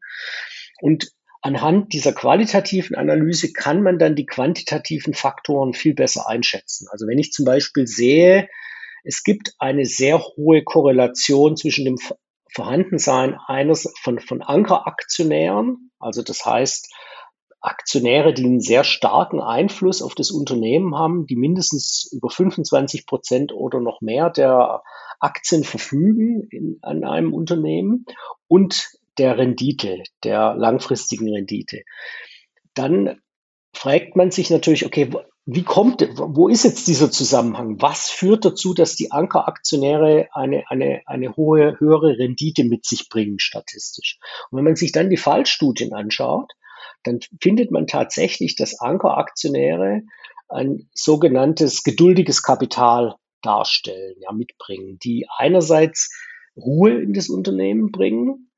[0.82, 6.88] Und anhand dieser qualitativen Analyse kann man dann die quantitativen Faktoren viel besser einschätzen.
[6.92, 8.50] Also wenn ich zum Beispiel sehe,
[9.04, 11.98] es gibt eine sehr hohe Korrelation zwischen dem
[12.54, 16.94] Vorhandensein eines von, von Ankeraktionären, also das heißt
[17.60, 23.52] Aktionäre, die einen sehr starken Einfluss auf das Unternehmen haben, die mindestens über 25 Prozent
[23.52, 24.84] oder noch mehr der
[25.20, 28.06] Aktien verfügen in, an einem Unternehmen
[28.48, 31.82] und der Rendite, der langfristigen Rendite.
[32.76, 33.20] Dann
[33.78, 35.12] fragt man sich natürlich, okay,
[35.46, 37.82] wie kommt, wo ist jetzt dieser Zusammenhang?
[37.82, 43.40] Was führt dazu, dass die Ankeraktionäre eine, eine, eine hohe, höhere Rendite mit sich bringen
[43.40, 44.20] statistisch?
[44.50, 46.52] Und wenn man sich dann die Fallstudien anschaut,
[47.04, 50.02] dann findet man tatsächlich, dass Ankeraktionäre
[50.50, 56.14] ein sogenanntes geduldiges Kapital darstellen, ja, mitbringen, die einerseits
[56.58, 58.50] Ruhe in das Unternehmen bringen,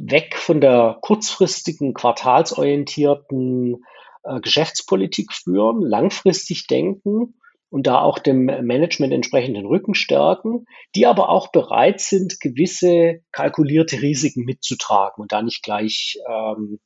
[0.00, 3.84] weg von der kurzfristigen, quartalsorientierten
[4.24, 7.34] äh, Geschäftspolitik führen, langfristig denken
[7.70, 13.20] und da auch dem Management entsprechend den Rücken stärken, die aber auch bereit sind, gewisse
[13.32, 16.80] kalkulierte Risiken mitzutragen und da nicht gleich ähm,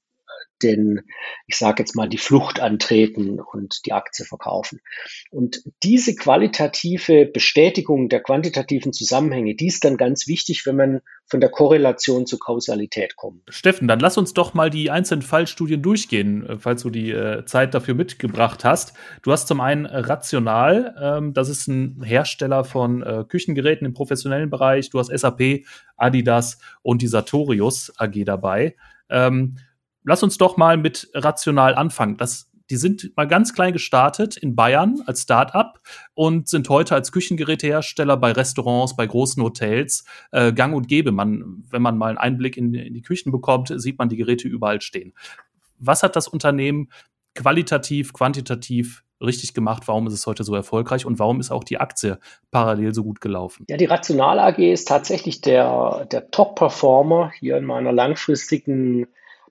[0.63, 1.03] den,
[1.47, 4.81] ich sage jetzt mal, die Flucht antreten und die Aktie verkaufen.
[5.31, 11.41] Und diese qualitative Bestätigung der quantitativen Zusammenhänge, die ist dann ganz wichtig, wenn man von
[11.41, 13.43] der Korrelation zur Kausalität kommt.
[13.49, 17.45] Steffen, dann lass uns doch mal die einzelnen Fallstudien durchgehen, äh, falls du die äh,
[17.47, 18.95] Zeit dafür mitgebracht hast.
[19.23, 24.51] Du hast zum einen Rational, ähm, das ist ein Hersteller von äh, Küchengeräten im professionellen
[24.51, 24.91] Bereich.
[24.91, 25.65] Du hast SAP,
[25.97, 28.77] Adidas und die Sartorius AG dabei.
[29.09, 29.57] Ähm,
[30.07, 32.17] lass uns doch mal mit rational anfangen.
[32.17, 35.81] Das, die sind mal ganz klein gestartet in Bayern als Start-up
[36.15, 41.13] und sind heute als Küchengerätehersteller bei Restaurants, bei großen Hotels äh, gang und gäbe.
[41.13, 44.49] Man, wenn man mal einen Einblick in, in die Küchen bekommt, sieht man die Geräte
[44.49, 45.13] überall stehen.
[45.79, 46.89] Was hat das Unternehmen
[47.35, 49.83] qualitativ, quantitativ richtig gemacht?
[49.87, 52.19] Warum ist es heute so erfolgreich und warum ist auch die Aktie
[52.51, 53.67] parallel so gut gelaufen?
[53.69, 59.07] Ja, die Rational AG ist tatsächlich der, der Top-Performer hier in meiner langfristigen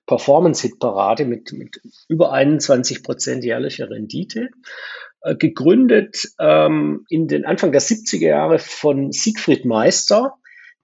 [0.06, 4.50] Performance-Hit-Parade mit, mit über 21 Prozent jährlicher Rendite.
[5.26, 10.34] Äh, gegründet ähm, in den Anfang der 70er Jahre von Siegfried Meister,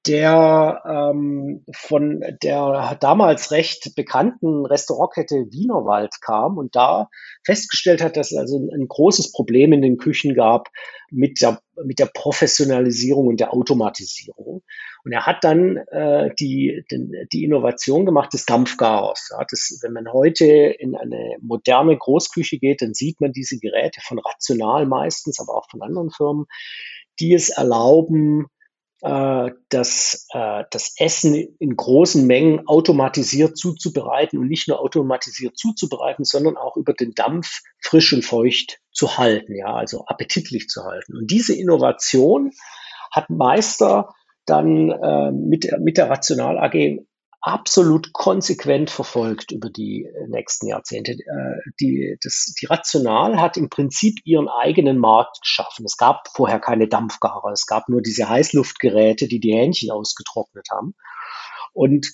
[0.06, 7.08] der ähm, von der damals recht bekannten Restaurantkette Wienerwald kam und da
[7.44, 10.68] festgestellt hat, dass es also ein, großes Problem in den Küchen gab
[11.10, 14.62] mit der, mit der Professionalisierung und der Automatisierung.
[15.04, 19.28] Und er hat dann äh, die, den, die Innovation gemacht des Dampfgarers.
[19.30, 24.00] Ja, das, wenn man heute in eine moderne Großküche geht, dann sieht man diese Geräte
[24.00, 26.46] von Rational meistens, aber auch von anderen Firmen,
[27.20, 28.46] die es erlauben,
[29.02, 36.56] das, äh, das Essen in großen Mengen automatisiert zuzubereiten und nicht nur automatisiert zuzubereiten, sondern
[36.56, 41.16] auch über den Dampf frisch und feucht zu halten, ja, also appetitlich zu halten.
[41.16, 42.52] Und diese Innovation
[43.10, 44.14] hat Meister
[44.46, 47.04] dann äh, mit, mit der Rational AG
[47.42, 51.12] absolut konsequent verfolgt über die äh, nächsten Jahrzehnte.
[51.12, 55.84] Äh, die, das, die Rational hat im Prinzip ihren eigenen Markt geschaffen.
[55.84, 60.94] Es gab vorher keine Dampfgarer, es gab nur diese Heißluftgeräte, die die Hähnchen ausgetrocknet haben.
[61.72, 62.06] Und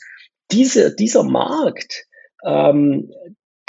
[0.50, 2.06] diese, dieser Markt,
[2.44, 3.12] ähm,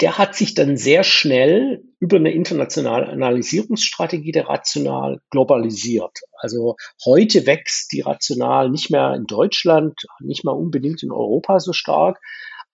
[0.00, 6.20] der hat sich dann sehr schnell über eine internationale Analysierungsstrategie der Rational globalisiert.
[6.38, 11.72] Also heute wächst die Rational nicht mehr in Deutschland, nicht mehr unbedingt in Europa so
[11.72, 12.18] stark,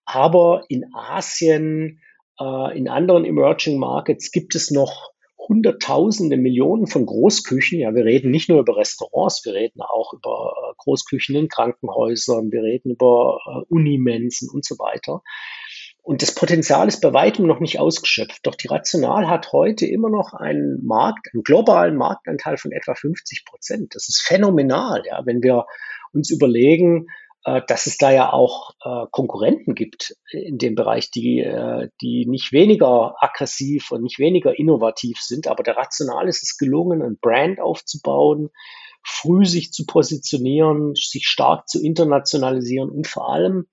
[0.04, 2.00] aber in Asien,
[2.38, 5.10] äh, in anderen Emerging Markets gibt es noch
[5.48, 7.78] Hunderttausende, Millionen von Großküchen.
[7.78, 12.50] Ja, wir reden nicht nur über Restaurants, wir reden auch über äh, Großküchen in Krankenhäusern,
[12.50, 15.22] wir reden über äh, Unimensen und so weiter.
[16.06, 18.46] Und das Potenzial ist bei weitem noch nicht ausgeschöpft.
[18.46, 23.44] Doch die Rational hat heute immer noch einen Markt, einen globalen Marktanteil von etwa 50
[23.44, 23.96] Prozent.
[23.96, 25.66] Das ist phänomenal, ja, wenn wir
[26.12, 27.08] uns überlegen,
[27.44, 32.24] äh, dass es da ja auch äh, Konkurrenten gibt in dem Bereich, die, äh, die
[32.26, 35.48] nicht weniger aggressiv und nicht weniger innovativ sind.
[35.48, 38.50] Aber der Rational ist es gelungen, ein Brand aufzubauen,
[39.02, 43.66] früh sich zu positionieren, sich stark zu internationalisieren und vor allem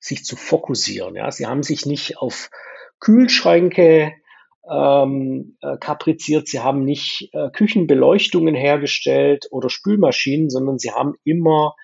[0.00, 1.16] sich zu fokussieren.
[1.16, 2.50] Ja, sie haben sich nicht auf
[3.00, 4.12] Kühlschränke
[4.70, 11.74] ähm, äh, kapriziert, sie haben nicht äh, Küchenbeleuchtungen hergestellt oder Spülmaschinen, sondern sie haben immer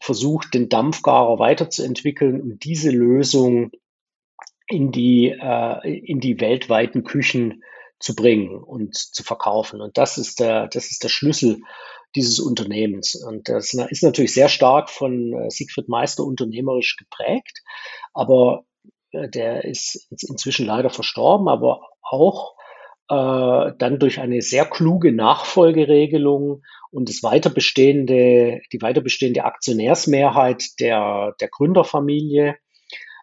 [0.00, 3.70] versucht, den Dampfgarer weiterzuentwickeln und diese Lösung
[4.68, 7.62] in die, äh, in die weltweiten Küchen
[7.98, 9.80] zu bringen und zu verkaufen.
[9.80, 11.60] Und das ist der, das ist der Schlüssel
[12.14, 13.14] dieses Unternehmens.
[13.14, 17.62] Und das ist natürlich sehr stark von äh, Siegfried Meister unternehmerisch geprägt,
[18.12, 18.64] aber
[19.10, 22.54] äh, der ist inzwischen leider verstorben, aber auch
[23.08, 31.48] äh, dann durch eine sehr kluge Nachfolgeregelung und das weiterbestehende, die weiterbestehende Aktionärsmehrheit der, der
[31.48, 32.56] Gründerfamilie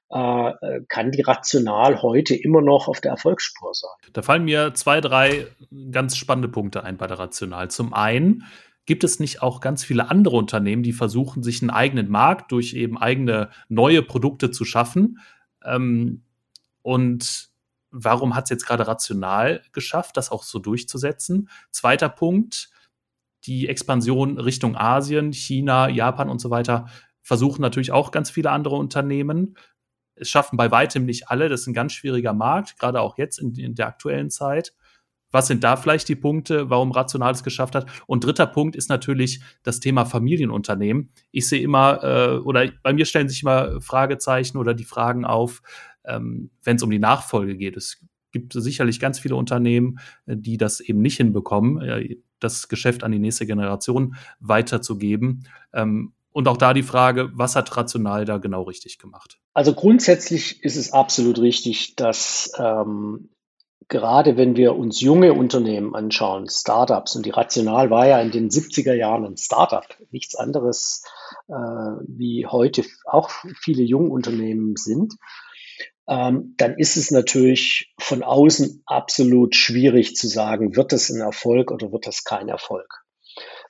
[0.09, 0.51] äh,
[0.89, 4.11] kann die rational heute immer noch auf der Erfolgsspur sein.
[4.13, 5.47] Da fallen mir zwei, drei
[5.91, 7.71] ganz spannende Punkte ein bei der Rational.
[7.71, 8.43] Zum einen
[8.85, 12.73] Gibt es nicht auch ganz viele andere Unternehmen, die versuchen, sich einen eigenen Markt durch
[12.73, 15.19] eben eigene neue Produkte zu schaffen?
[15.63, 16.23] Ähm,
[16.81, 17.49] und
[17.91, 21.49] warum hat es jetzt gerade rational geschafft, das auch so durchzusetzen?
[21.69, 22.69] Zweiter Punkt,
[23.45, 26.87] die Expansion Richtung Asien, China, Japan und so weiter
[27.21, 29.55] versuchen natürlich auch ganz viele andere Unternehmen.
[30.15, 31.49] Es schaffen bei weitem nicht alle.
[31.49, 34.73] Das ist ein ganz schwieriger Markt, gerade auch jetzt in, in der aktuellen Zeit.
[35.31, 37.85] Was sind da vielleicht die Punkte, warum Rational es geschafft hat?
[38.07, 41.09] Und dritter Punkt ist natürlich das Thema Familienunternehmen.
[41.31, 45.61] Ich sehe immer, äh, oder bei mir stellen sich immer Fragezeichen oder die Fragen auf,
[46.05, 47.77] ähm, wenn es um die Nachfolge geht.
[47.77, 53.03] Es gibt sicherlich ganz viele Unternehmen, äh, die das eben nicht hinbekommen, äh, das Geschäft
[53.03, 55.47] an die nächste Generation weiterzugeben.
[55.73, 59.39] Ähm, und auch da die Frage, was hat Rational da genau richtig gemacht?
[59.53, 63.29] Also grundsätzlich ist es absolut richtig, dass ähm,
[63.91, 68.49] gerade wenn wir uns junge Unternehmen anschauen, Startups, und die Rational war ja in den
[68.49, 71.03] 70er Jahren ein Startup, nichts anderes
[71.49, 71.53] äh,
[72.07, 75.15] wie heute auch viele Jungunternehmen sind,
[76.07, 81.69] ähm, dann ist es natürlich von außen absolut schwierig zu sagen, wird das ein Erfolg
[81.69, 83.03] oder wird das kein Erfolg.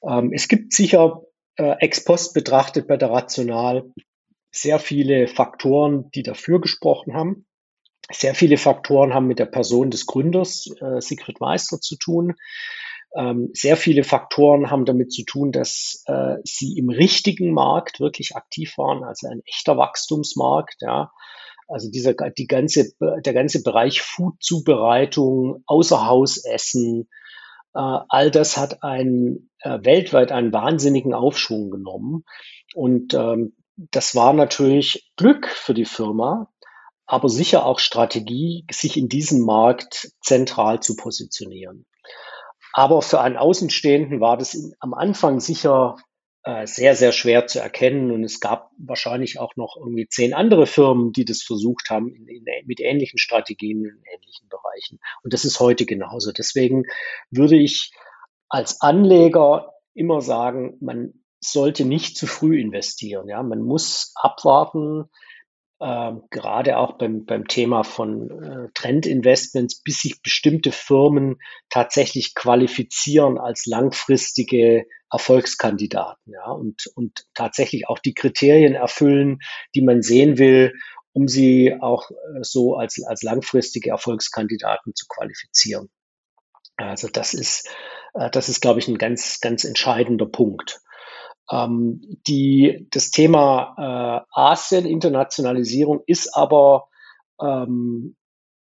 [0.07, 1.23] Ähm, es gibt sicher
[1.55, 3.91] äh, ex post betrachtet bei der Rational
[4.51, 7.47] sehr viele Faktoren, die dafür gesprochen haben.
[8.11, 12.35] Sehr viele Faktoren haben mit der Person des Gründers, äh, Sigrid Meister, zu tun.
[13.15, 18.35] Ähm, sehr viele Faktoren haben damit zu tun, dass äh, sie im richtigen Markt wirklich
[18.35, 21.11] aktiv waren, also ein echter Wachstumsmarkt, ja.
[21.67, 27.07] Also dieser, die ganze, der ganze Bereich Food-Zubereitung, Außerhausessen,
[27.73, 32.25] äh, all das hat ein, äh, weltweit einen wahnsinnigen Aufschwung genommen.
[32.75, 36.51] Und ähm, das war natürlich Glück für die Firma,
[37.11, 41.85] aber sicher auch Strategie, sich in diesem Markt zentral zu positionieren.
[42.71, 45.97] Aber für einen Außenstehenden war das am Anfang sicher
[46.43, 48.11] äh, sehr, sehr schwer zu erkennen.
[48.11, 52.29] Und es gab wahrscheinlich auch noch irgendwie zehn andere Firmen, die das versucht haben in,
[52.29, 54.99] in, mit ähnlichen Strategien in ähnlichen Bereichen.
[55.21, 56.31] Und das ist heute genauso.
[56.31, 56.85] Deswegen
[57.29, 57.91] würde ich
[58.47, 63.27] als Anleger immer sagen, man sollte nicht zu früh investieren.
[63.27, 65.09] Ja, man muss abwarten,
[65.81, 71.37] äh, gerade auch beim, beim Thema von äh, Trendinvestments, bis sich bestimmte Firmen
[71.69, 79.39] tatsächlich qualifizieren als langfristige Erfolgskandidaten, ja, und, und tatsächlich auch die Kriterien erfüllen,
[79.75, 80.73] die man sehen will,
[81.13, 85.89] um sie auch äh, so als, als langfristige Erfolgskandidaten zu qualifizieren.
[86.77, 87.67] Also das ist,
[88.13, 90.79] äh, das ist, glaube ich, ein ganz, ganz entscheidender Punkt.
[91.51, 96.87] Ähm, die, das Thema äh, Asien-Internationalisierung ist aber
[97.41, 98.15] ähm,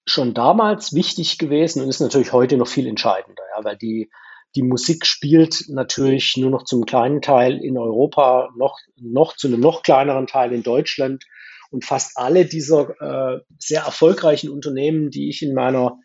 [0.06, 4.12] schon damals wichtig gewesen und ist natürlich heute noch viel entscheidender, ja, weil die,
[4.56, 9.62] die Musik spielt natürlich nur noch zum kleinen Teil in Europa, noch, noch zu einem
[9.62, 11.24] noch kleineren Teil in Deutschland.
[11.72, 15.98] Und fast alle dieser äh, sehr erfolgreichen Unternehmen, die ich in meiner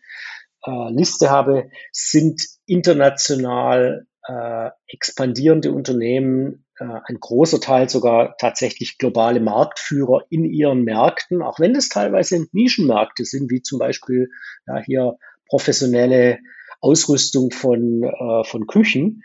[0.65, 10.23] äh, Liste habe, sind international äh, expandierende Unternehmen, ein großer Teil sogar tatsächlich globale Marktführer
[10.29, 14.29] in ihren Märkten, auch wenn das teilweise Nischenmärkte sind, wie zum Beispiel
[14.67, 16.39] ja, hier professionelle
[16.79, 19.23] Ausrüstung von, äh, von Küchen.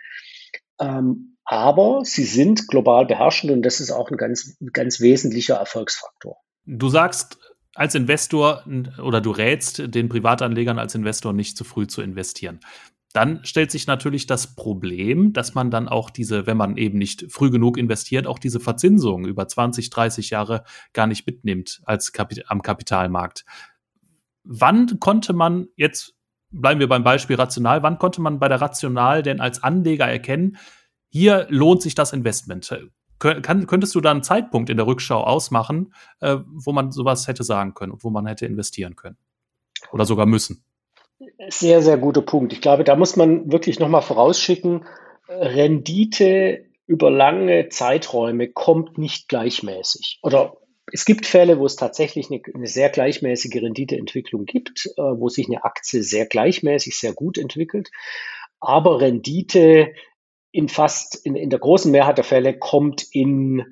[0.80, 6.38] Ähm, aber sie sind global beherrschend und das ist auch ein ganz, ganz wesentlicher Erfolgsfaktor.
[6.64, 7.38] Du sagst
[7.74, 8.64] als Investor
[9.02, 12.60] oder du rätst den Privatanlegern als Investor nicht zu früh zu investieren
[13.14, 17.26] dann stellt sich natürlich das Problem, dass man dann auch diese, wenn man eben nicht
[17.30, 22.50] früh genug investiert, auch diese Verzinsung über 20, 30 Jahre gar nicht mitnimmt als Kapit
[22.50, 23.44] am Kapitalmarkt.
[24.42, 26.14] Wann konnte man jetzt,
[26.50, 30.56] bleiben wir beim Beispiel Rational, wann konnte man bei der Rational denn als Anleger erkennen,
[31.08, 32.68] hier lohnt sich das Investment?
[33.20, 37.44] Kann, könntest du da einen Zeitpunkt in der Rückschau ausmachen, äh, wo man sowas hätte
[37.44, 39.18] sagen können und wo man hätte investieren können?
[39.92, 40.64] Oder sogar müssen?
[41.48, 42.52] Sehr, sehr guter Punkt.
[42.52, 44.84] Ich glaube, da muss man wirklich nochmal vorausschicken,
[45.28, 50.18] Rendite über lange Zeiträume kommt nicht gleichmäßig.
[50.22, 50.58] Oder
[50.92, 55.46] es gibt Fälle, wo es tatsächlich eine, eine sehr gleichmäßige Renditeentwicklung gibt, äh, wo sich
[55.46, 57.90] eine Aktie sehr gleichmäßig, sehr gut entwickelt.
[58.60, 59.94] Aber Rendite
[60.50, 63.64] in fast, in, in der großen Mehrheit der Fälle kommt in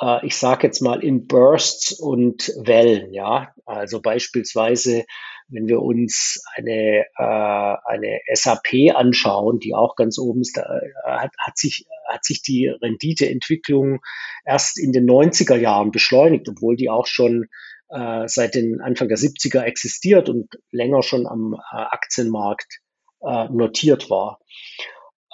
[0.00, 3.54] äh, ich sage jetzt mal in Bursts und Wellen, ja.
[3.64, 5.04] Also beispielsweise
[5.48, 10.90] wenn wir uns eine, äh, eine SAP anschauen, die auch ganz oben ist, da äh,
[11.04, 14.00] hat, hat, sich, hat sich die Renditeentwicklung
[14.44, 17.46] erst in den 90er Jahren beschleunigt, obwohl die auch schon
[17.90, 22.80] äh, seit den Anfang der 70er existiert und länger schon am äh, Aktienmarkt
[23.22, 24.40] äh, notiert war.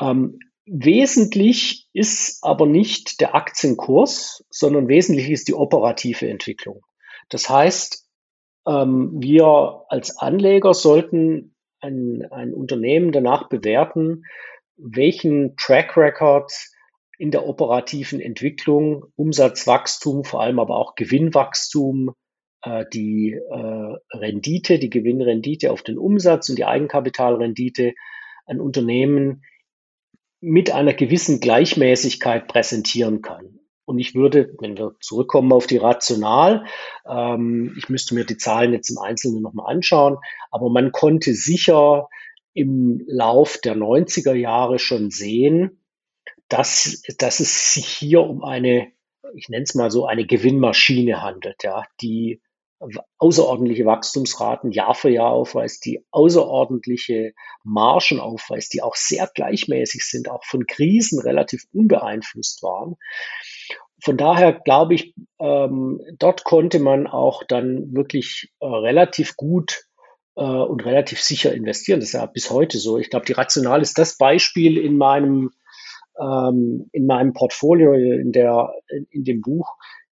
[0.00, 6.82] Ähm, wesentlich ist aber nicht der Aktienkurs, sondern wesentlich ist die operative Entwicklung.
[7.28, 8.06] Das heißt,
[8.66, 14.24] ähm, wir als Anleger sollten ein, ein Unternehmen danach bewerten,
[14.76, 16.52] welchen Track Record
[17.18, 22.14] in der operativen Entwicklung, Umsatzwachstum, vor allem aber auch Gewinnwachstum,
[22.62, 27.94] äh, die äh, Rendite, die Gewinnrendite auf den Umsatz und die Eigenkapitalrendite
[28.46, 29.42] ein Unternehmen
[30.40, 33.59] mit einer gewissen Gleichmäßigkeit präsentieren kann.
[33.90, 36.64] Und ich würde, wenn wir zurückkommen auf die Rational,
[37.04, 40.18] ähm, ich müsste mir die Zahlen jetzt im Einzelnen nochmal anschauen,
[40.52, 42.08] aber man konnte sicher
[42.54, 45.82] im Lauf der 90er Jahre schon sehen,
[46.48, 48.92] dass, dass es sich hier um eine,
[49.34, 52.40] ich nenne es mal so, eine Gewinnmaschine handelt, ja, die
[53.18, 60.30] außerordentliche Wachstumsraten Jahr für Jahr aufweist, die außerordentliche Margen aufweist, die auch sehr gleichmäßig sind,
[60.30, 62.96] auch von Krisen relativ unbeeinflusst waren.
[64.02, 69.84] Von daher glaube ich, ähm, dort konnte man auch dann wirklich äh, relativ gut
[70.36, 72.00] äh, und relativ sicher investieren.
[72.00, 72.96] Das ist ja bis heute so.
[72.96, 75.50] Ich glaube, die Rational ist das Beispiel in meinem
[76.18, 79.68] ähm, in meinem Portfolio, in der in, in dem Buch,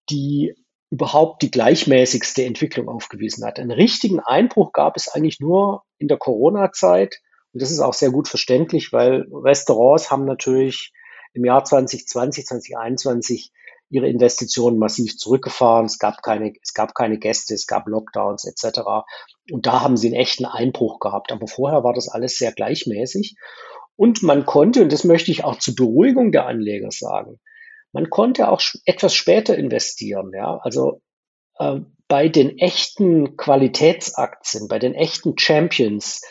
[0.10, 0.54] die
[0.89, 3.60] überhaupt die gleichmäßigste Entwicklung aufgewiesen hat.
[3.60, 7.19] Einen richtigen Einbruch gab es eigentlich nur in der Corona-Zeit.
[7.54, 10.93] Und das ist auch sehr gut verständlich, weil Restaurants haben natürlich
[11.34, 13.52] im Jahr 2020, 2021
[13.89, 15.86] ihre Investitionen massiv zurückgefahren.
[15.86, 18.80] Es gab keine, es gab keine Gäste, es gab Lockdowns etc.
[19.52, 21.32] Und da haben sie einen echten Einbruch gehabt.
[21.32, 23.36] Aber vorher war das alles sehr gleichmäßig.
[23.95, 27.39] Und man konnte, und das möchte ich auch zur Beruhigung der Anleger sagen,
[27.98, 30.32] man konnte auch etwas später investieren.
[30.32, 31.02] Ja, also
[31.58, 36.22] äh, bei den echten Qualitätsaktien, bei den echten Champions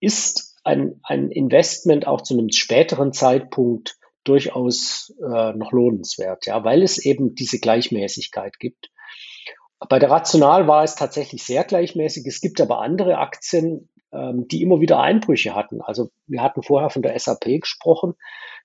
[0.00, 6.82] ist ein, ein Investment auch zu einem späteren Zeitpunkt durchaus äh, noch lohnenswert, ja, weil
[6.82, 8.90] es eben diese Gleichmäßigkeit gibt.
[9.88, 12.26] Bei der Rational war es tatsächlich sehr gleichmäßig.
[12.26, 15.80] Es gibt aber andere Aktien, ähm, die immer wieder Einbrüche hatten.
[15.80, 18.14] Also wir hatten vorher von der SAP gesprochen.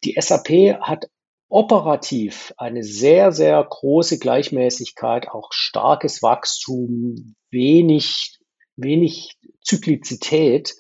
[0.04, 1.10] Die SAP hat
[1.50, 8.40] operativ eine sehr, sehr große Gleichmäßigkeit, auch starkes Wachstum, wenig,
[8.76, 10.76] wenig Zyklizität.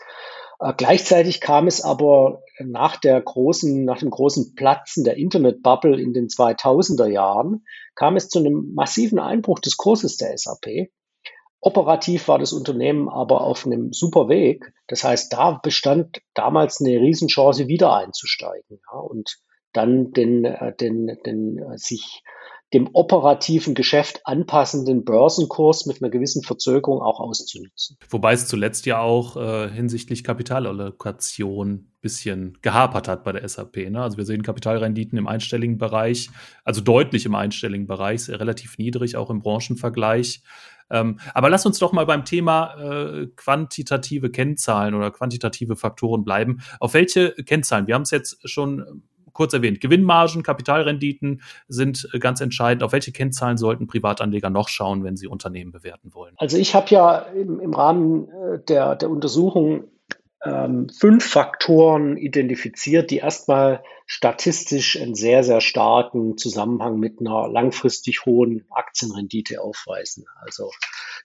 [0.60, 6.14] Äh, gleichzeitig kam es aber nach der großen, nach dem großen Platzen der Internetbubble in
[6.14, 7.66] den 2000er Jahren,
[7.96, 10.90] kam es zu einem massiven Einbruch des Kurses der SAP.
[11.62, 14.72] Operativ war das Unternehmen aber auf einem super Weg.
[14.88, 19.40] Das heißt, da bestand damals eine Riesenchance, wieder einzusteigen ja, und
[19.74, 22.24] dann den, äh, den, den äh, sich
[22.74, 27.98] dem operativen Geschäft anpassenden Börsenkurs mit einer gewissen Verzögerung auch auszunutzen.
[28.10, 33.90] Wobei es zuletzt ja auch äh, hinsichtlich Kapitalallokation bisschen gehapert hat bei der SAP.
[33.90, 34.02] Ne?
[34.02, 36.30] Also wir sehen Kapitalrenditen im einstelligen Bereich,
[36.64, 40.44] also deutlich im einstelligen Bereich, relativ niedrig, auch im Branchenvergleich.
[40.92, 46.62] Ähm, aber lass uns doch mal beim Thema äh, quantitative Kennzahlen oder quantitative Faktoren bleiben.
[46.80, 47.88] Auf welche Kennzahlen?
[47.88, 49.04] Wir haben es jetzt schon
[49.34, 49.82] kurz erwähnt.
[49.82, 52.84] Gewinnmargen, Kapitalrenditen sind äh, ganz entscheidend.
[52.84, 56.36] Auf welche Kennzahlen sollten Privatanleger noch schauen, wenn sie Unternehmen bewerten wollen?
[56.38, 59.86] Also ich habe ja im, im Rahmen äh, der, der Untersuchung
[60.44, 68.26] ähm, fünf Faktoren identifiziert, die erstmal statistisch einen sehr, sehr starken Zusammenhang mit einer langfristig
[68.26, 70.26] hohen Aktienrendite aufweisen.
[70.42, 70.72] Also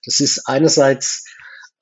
[0.04, 1.24] das ist einerseits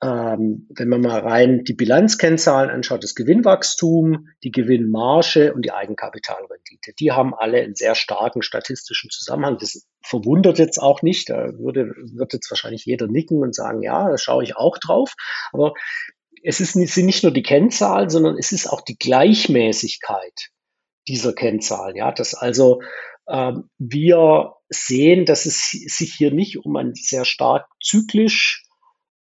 [0.03, 6.93] ähm, wenn man mal rein die Bilanzkennzahlen anschaut, das Gewinnwachstum, die Gewinnmarge und die Eigenkapitalrendite,
[6.99, 9.57] die haben alle einen sehr starken statistischen Zusammenhang.
[9.59, 11.29] Das verwundert jetzt auch nicht.
[11.29, 15.13] Da würde, wird jetzt wahrscheinlich jeder nicken und sagen, ja, da schaue ich auch drauf.
[15.53, 15.73] Aber
[16.43, 20.49] es ist nicht, sind nicht nur die Kennzahlen, sondern es ist auch die Gleichmäßigkeit
[21.07, 21.95] dieser Kennzahlen.
[21.95, 22.81] Ja, dass also
[23.29, 28.65] ähm, wir sehen, dass es sich hier nicht um ein sehr stark zyklisch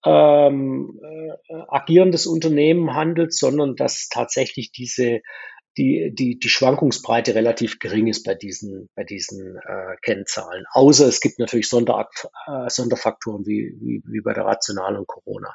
[0.04, 5.20] ähm, äh, agierendes Unternehmen handelt, sondern dass tatsächlich diese
[5.76, 10.64] die, die, die Schwankungsbreite relativ gering ist bei diesen, bei diesen äh, Kennzahlen.
[10.72, 12.08] Außer es gibt natürlich Sonder,
[12.46, 15.54] äh, Sonderfaktoren wie, wie, wie bei der Rational und Corona.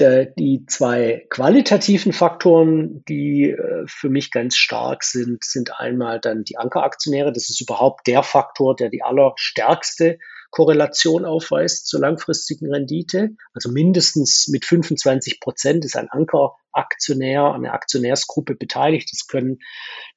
[0.00, 6.56] Die zwei qualitativen Faktoren, die äh, für mich ganz stark sind, sind einmal dann die
[6.56, 7.32] Ankeraktionäre.
[7.32, 13.30] Das ist überhaupt der Faktor, der die allerstärkste Korrelation aufweist zur langfristigen Rendite.
[13.52, 19.10] Also mindestens mit 25 Prozent ist ein Ankeraktionär, eine Aktionärsgruppe beteiligt.
[19.12, 19.58] Das können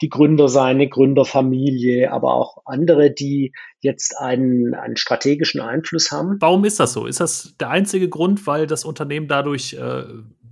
[0.02, 6.38] die Gründer sein, eine Gründerfamilie, aber auch andere, die jetzt einen, einen strategischen Einfluss haben.
[6.40, 7.08] Warum ist das so?
[7.08, 10.04] Ist das der einzige Grund, weil das Unternehmen dadurch äh,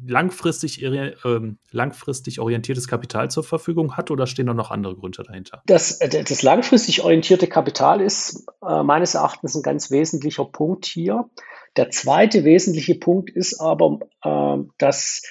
[0.05, 1.13] langfristig, äh,
[1.71, 5.61] langfristig orientiertes Kapital zur Verfügung hat oder stehen da noch andere Gründe dahinter?
[5.65, 11.29] Das, äh, das langfristig orientierte Kapital ist äh, meines Erachtens ein ganz wesentlicher Punkt hier.
[11.77, 15.23] Der zweite wesentliche Punkt ist aber, äh, dass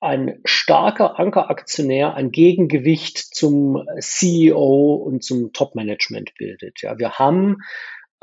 [0.00, 6.82] ein starker Ankeraktionär ein Gegengewicht zum CEO und zum Topmanagement bildet.
[6.82, 7.58] Ja, wir haben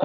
[0.00, 0.04] äh,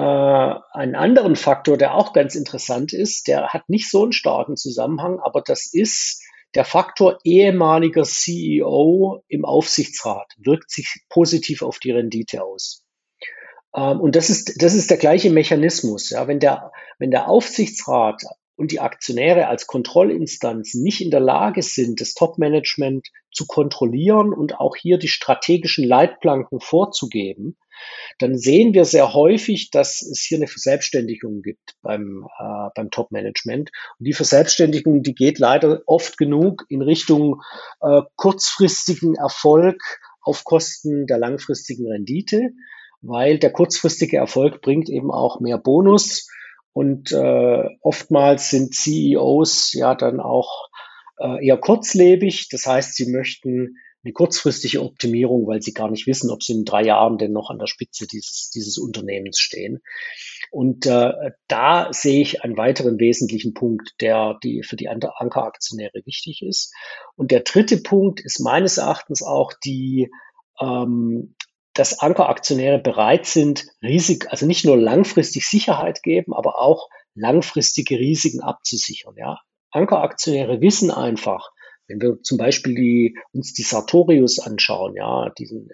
[0.72, 5.20] einen anderen Faktor, der auch ganz interessant ist, der hat nicht so einen starken Zusammenhang,
[5.20, 6.22] aber das ist
[6.54, 12.84] der Faktor ehemaliger CEO im Aufsichtsrat, wirkt sich positiv auf die Rendite aus.
[13.74, 16.10] Ähm, und das ist, das ist der gleiche Mechanismus.
[16.10, 18.22] Ja, wenn der, wenn der Aufsichtsrat
[18.54, 24.60] und die Aktionäre als Kontrollinstanz nicht in der Lage sind, das Top-Management zu kontrollieren und
[24.60, 27.56] auch hier die strategischen Leitplanken vorzugeben,
[28.18, 33.70] dann sehen wir sehr häufig, dass es hier eine Verselbstständigung gibt beim, äh, beim Top-Management.
[33.98, 37.42] Und die Verselbstständigung, die geht leider oft genug in Richtung
[37.80, 39.80] äh, kurzfristigen Erfolg
[40.22, 42.50] auf Kosten der langfristigen Rendite,
[43.00, 46.28] weil der kurzfristige Erfolg bringt eben auch mehr Bonus.
[46.72, 50.68] Und äh, oftmals sind CEOs ja dann auch
[51.18, 52.48] äh, eher kurzlebig.
[52.50, 53.76] Das heißt, sie möchten
[54.06, 57.50] eine kurzfristige Optimierung, weil sie gar nicht wissen, ob sie in drei Jahren denn noch
[57.50, 59.80] an der Spitze dieses, dieses Unternehmens stehen.
[60.52, 61.12] Und äh,
[61.48, 66.72] da sehe ich einen weiteren wesentlichen Punkt, der die, für die Ankeraktionäre wichtig ist.
[67.16, 70.08] Und der dritte Punkt ist meines Erachtens auch die,
[70.60, 71.34] ähm,
[71.74, 78.40] dass Ankeraktionäre bereit sind, Risik, also nicht nur langfristig Sicherheit geben, aber auch langfristige Risiken
[78.40, 79.14] abzusichern.
[79.18, 79.40] Ja.
[79.72, 81.50] Ankeraktionäre wissen einfach,
[81.88, 85.68] wenn wir zum Beispiel die, uns die Sartorius anschauen, ja, diesen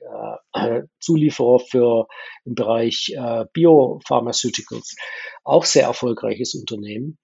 [0.54, 2.06] äh, Zulieferer für
[2.44, 4.96] im Bereich äh, Biopharmaceuticals,
[5.44, 7.18] auch sehr erfolgreiches Unternehmen,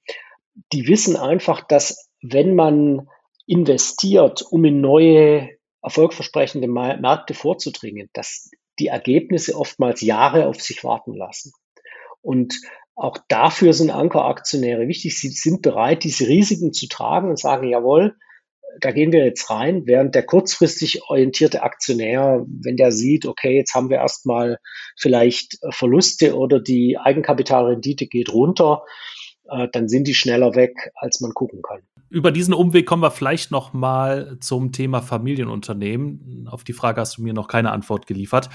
[0.73, 3.09] die wissen einfach, dass wenn man
[3.47, 5.51] investiert, um in neue
[5.83, 11.53] erfolgversprechende Märkte vorzudringen, dass die Ergebnisse oftmals Jahre auf sich warten lassen.
[12.21, 12.61] Und
[12.95, 15.19] auch dafür sind Ankeraktionäre wichtig.
[15.19, 18.17] Sie sind bereit, diese Risiken zu tragen und sagen, jawohl,
[18.81, 23.75] da gehen wir jetzt rein, während der kurzfristig orientierte Aktionär, wenn der sieht, okay, jetzt
[23.75, 24.59] haben wir erstmal
[24.97, 28.85] vielleicht Verluste oder die Eigenkapitalrendite geht runter,
[29.49, 31.81] äh, dann sind die schneller weg, als man gucken kann.
[32.11, 36.49] Über diesen Umweg kommen wir vielleicht noch mal zum Thema Familienunternehmen.
[36.51, 38.49] Auf die Frage hast du mir noch keine Antwort geliefert.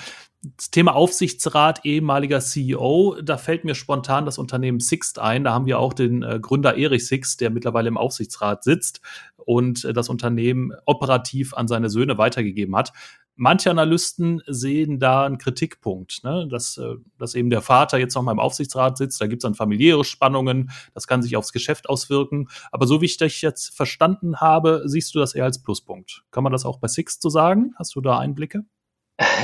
[0.58, 5.44] Das Thema Aufsichtsrat, ehemaliger CEO, da fällt mir spontan das Unternehmen Sixt ein.
[5.44, 9.02] Da haben wir auch den äh, Gründer Erich Sixt, der mittlerweile im Aufsichtsrat sitzt
[9.38, 12.92] und äh, das Unternehmen operativ an seine Söhne weitergegeben hat
[13.36, 16.48] manche Analysten sehen da einen Kritikpunkt, ne?
[16.50, 19.48] dass, äh, dass eben der Vater jetzt noch mal im Aufsichtsrat sitzt, da gibt es
[19.48, 22.48] dann familiäre Spannungen, das kann sich aufs Geschäft auswirken.
[22.72, 26.24] Aber so wie ich dich jetzt verstanden habe, siehst du das eher als Pluspunkt.
[26.32, 27.74] Kann man das auch bei Sixt so sagen?
[27.78, 28.66] Hast du da Einblicke?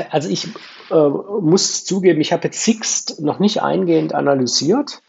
[0.10, 0.48] Also ich
[0.90, 1.10] äh,
[1.42, 5.02] muss zugeben, ich habe jetzt Sixt noch nicht eingehend analysiert.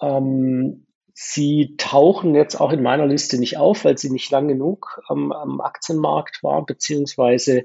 [0.00, 5.00] Ähm, sie tauchen jetzt auch in meiner Liste nicht auf, weil sie nicht lang genug
[5.06, 7.64] am, am Aktienmarkt war, beziehungsweise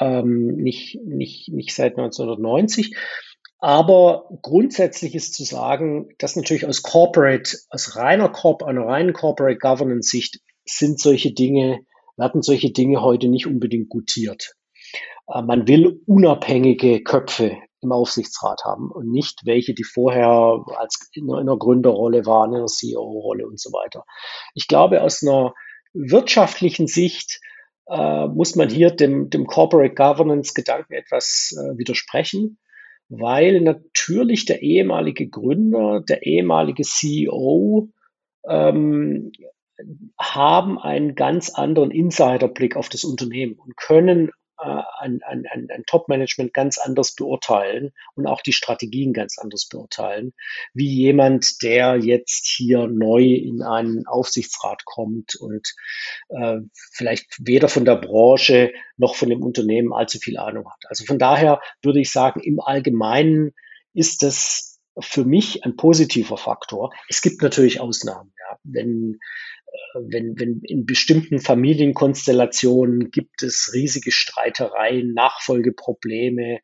[0.00, 2.96] ähm, nicht, nicht, nicht seit 1990.
[3.58, 9.58] Aber grundsätzlich ist zu sagen, dass natürlich aus Corporate, aus reiner Corp, einer reinen Corporate
[9.58, 11.80] Governance Sicht sind solche Dinge,
[12.16, 14.54] werden solche Dinge heute nicht unbedingt gutiert.
[15.28, 21.32] Äh, man will unabhängige Köpfe im Aufsichtsrat haben und nicht welche, die vorher als in
[21.32, 24.04] einer Gründerrolle waren, in einer CEO-Rolle und so weiter.
[24.54, 25.54] Ich glaube, aus einer
[25.92, 27.40] wirtschaftlichen Sicht
[27.88, 32.58] äh, muss man hier dem, dem Corporate Governance Gedanken etwas äh, widersprechen,
[33.08, 37.88] weil natürlich der ehemalige Gründer, der ehemalige CEO
[38.48, 39.32] ähm,
[40.18, 46.54] haben einen ganz anderen Insiderblick auf das Unternehmen und können äh, ein, ein, ein Top-Management
[46.54, 50.32] ganz anders beurteilen und auch die Strategien ganz anders beurteilen,
[50.72, 55.74] wie jemand, der jetzt hier neu in einen Aufsichtsrat kommt und
[56.28, 56.58] äh,
[56.92, 60.84] vielleicht weder von der Branche noch von dem Unternehmen allzu viel Ahnung hat.
[60.88, 63.52] Also von daher würde ich sagen, im Allgemeinen
[63.92, 66.92] ist das für mich ein positiver Faktor.
[67.08, 68.32] Es gibt natürlich Ausnahmen.
[68.38, 68.58] Ja.
[68.62, 69.18] Wenn
[69.94, 76.60] wenn, wenn in bestimmten Familienkonstellationen gibt es riesige Streitereien, Nachfolgeprobleme,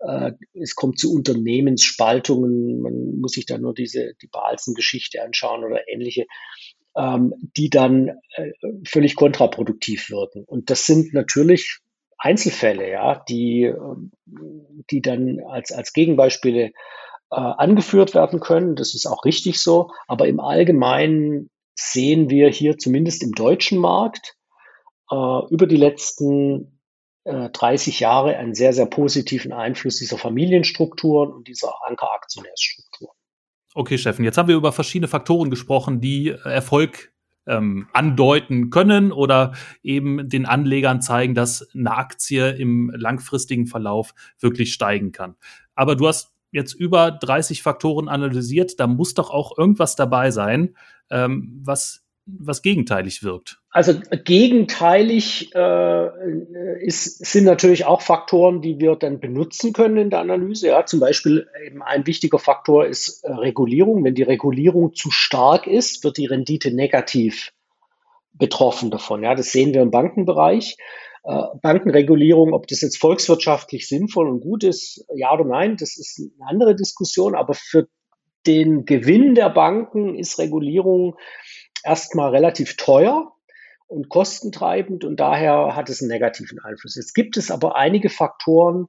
[0.00, 5.88] äh, es kommt zu Unternehmensspaltungen, man muss sich da nur diese, die Balzen-Geschichte anschauen oder
[5.88, 6.26] ähnliche,
[6.96, 8.50] ähm, die dann äh,
[8.86, 10.44] völlig kontraproduktiv wirken.
[10.44, 11.78] Und das sind natürlich
[12.18, 14.12] Einzelfälle, ja, die, ähm,
[14.90, 16.72] die dann als, als Gegenbeispiele äh,
[17.30, 18.76] angeführt werden können.
[18.76, 19.90] Das ist auch richtig so.
[20.08, 21.50] Aber im Allgemeinen
[21.80, 24.36] sehen wir hier zumindest im deutschen Markt
[25.10, 25.14] äh,
[25.50, 26.80] über die letzten
[27.24, 33.14] äh, 30 Jahre einen sehr, sehr positiven Einfluss dieser Familienstrukturen und dieser Ankeraktionärsstrukturen.
[33.74, 37.12] Okay, Steffen, jetzt haben wir über verschiedene Faktoren gesprochen, die Erfolg
[37.46, 44.72] ähm, andeuten können oder eben den Anlegern zeigen, dass eine Aktie im langfristigen Verlauf wirklich
[44.72, 45.36] steigen kann.
[45.74, 50.74] Aber du hast jetzt über 30 Faktoren analysiert, da muss doch auch irgendwas dabei sein,
[51.10, 53.60] ähm, was, was gegenteilig wirkt.
[53.70, 53.94] Also
[54.24, 60.68] gegenteilig äh, ist, sind natürlich auch Faktoren, die wir dann benutzen können in der Analyse.
[60.68, 64.04] Ja, zum Beispiel eben ein wichtiger Faktor ist äh, Regulierung.
[64.04, 67.52] Wenn die Regulierung zu stark ist, wird die Rendite negativ
[68.32, 69.22] betroffen davon.
[69.22, 70.76] Ja, das sehen wir im Bankenbereich.
[71.22, 76.18] Äh, Bankenregulierung, ob das jetzt volkswirtschaftlich sinnvoll und gut ist, ja oder nein, das ist
[76.18, 77.34] eine andere Diskussion.
[77.34, 77.88] Aber für
[78.46, 81.16] den Gewinn der Banken ist Regulierung
[81.84, 83.32] erstmal relativ teuer
[83.86, 86.96] und kostentreibend und daher hat es einen negativen Einfluss.
[86.96, 88.86] Jetzt gibt es aber einige Faktoren,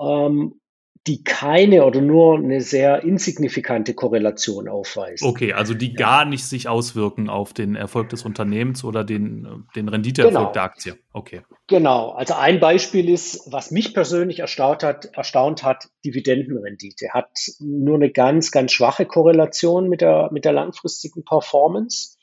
[0.00, 0.60] ähm,
[1.08, 5.26] die keine oder nur eine sehr insignifikante Korrelation aufweisen.
[5.26, 9.88] Okay, also die gar nicht sich auswirken auf den Erfolg des Unternehmens oder den, den
[9.88, 10.52] Renditeerfolg genau.
[10.52, 10.98] der Aktie.
[11.14, 11.40] Okay.
[11.66, 17.08] Genau, also ein Beispiel ist, was mich persönlich erstaunt hat, erstaunt hat, Dividendenrendite.
[17.14, 22.18] Hat nur eine ganz, ganz schwache Korrelation mit der, mit der langfristigen Performance.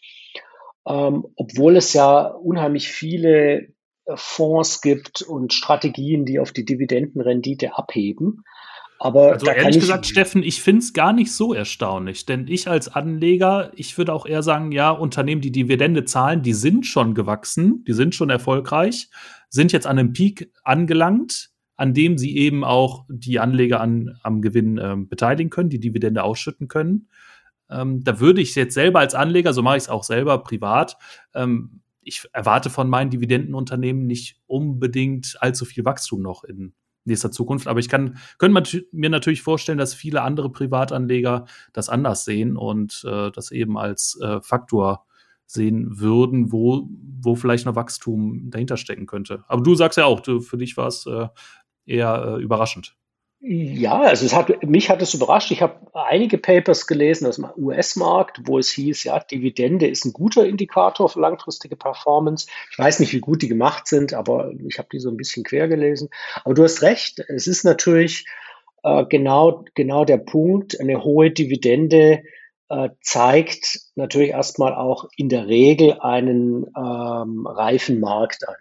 [0.88, 3.70] Ähm, obwohl es ja unheimlich viele
[4.06, 8.44] äh, Fonds gibt und Strategien, die auf die Dividendenrendite abheben.
[9.00, 12.88] Aber also ehrlich gesagt, Steffen, ich finde es gar nicht so erstaunlich, denn ich als
[12.88, 17.84] Anleger, ich würde auch eher sagen, ja, Unternehmen, die Dividende zahlen, die sind schon gewachsen,
[17.86, 19.10] die sind schon erfolgreich,
[19.50, 24.42] sind jetzt an einem Peak angelangt, an dem sie eben auch die Anleger an, am
[24.42, 27.10] Gewinn ähm, beteiligen können, die Dividende ausschütten können.
[27.70, 30.98] Ähm, da würde ich jetzt selber als Anleger, so mache ich es auch selber privat,
[31.34, 36.74] ähm, ich erwarte von meinen Dividendenunternehmen nicht unbedingt allzu viel Wachstum noch in
[37.06, 37.68] nächster Zukunft.
[37.68, 43.04] Aber ich kann, könnte mir natürlich vorstellen, dass viele andere Privatanleger das anders sehen und
[43.08, 45.06] äh, das eben als äh, Faktor
[45.46, 46.90] sehen würden, wo,
[47.22, 49.44] wo vielleicht noch Wachstum dahinter stecken könnte.
[49.48, 51.28] Aber du sagst ja auch, du, für dich war es äh,
[51.86, 52.96] eher äh, überraschend.
[53.48, 55.52] Ja, also es hat, mich hat es überrascht.
[55.52, 60.14] Ich habe einige Papers gelesen aus dem US-Markt, wo es hieß, ja, Dividende ist ein
[60.14, 62.48] guter Indikator für langfristige Performance.
[62.72, 65.44] Ich weiß nicht, wie gut die gemacht sind, aber ich habe die so ein bisschen
[65.44, 66.10] quer gelesen.
[66.44, 68.26] Aber du hast recht, es ist natürlich
[68.82, 72.24] äh, genau, genau der Punkt, eine hohe Dividende
[72.70, 78.56] äh, zeigt natürlich erstmal auch in der Regel einen ähm, reifen Markt an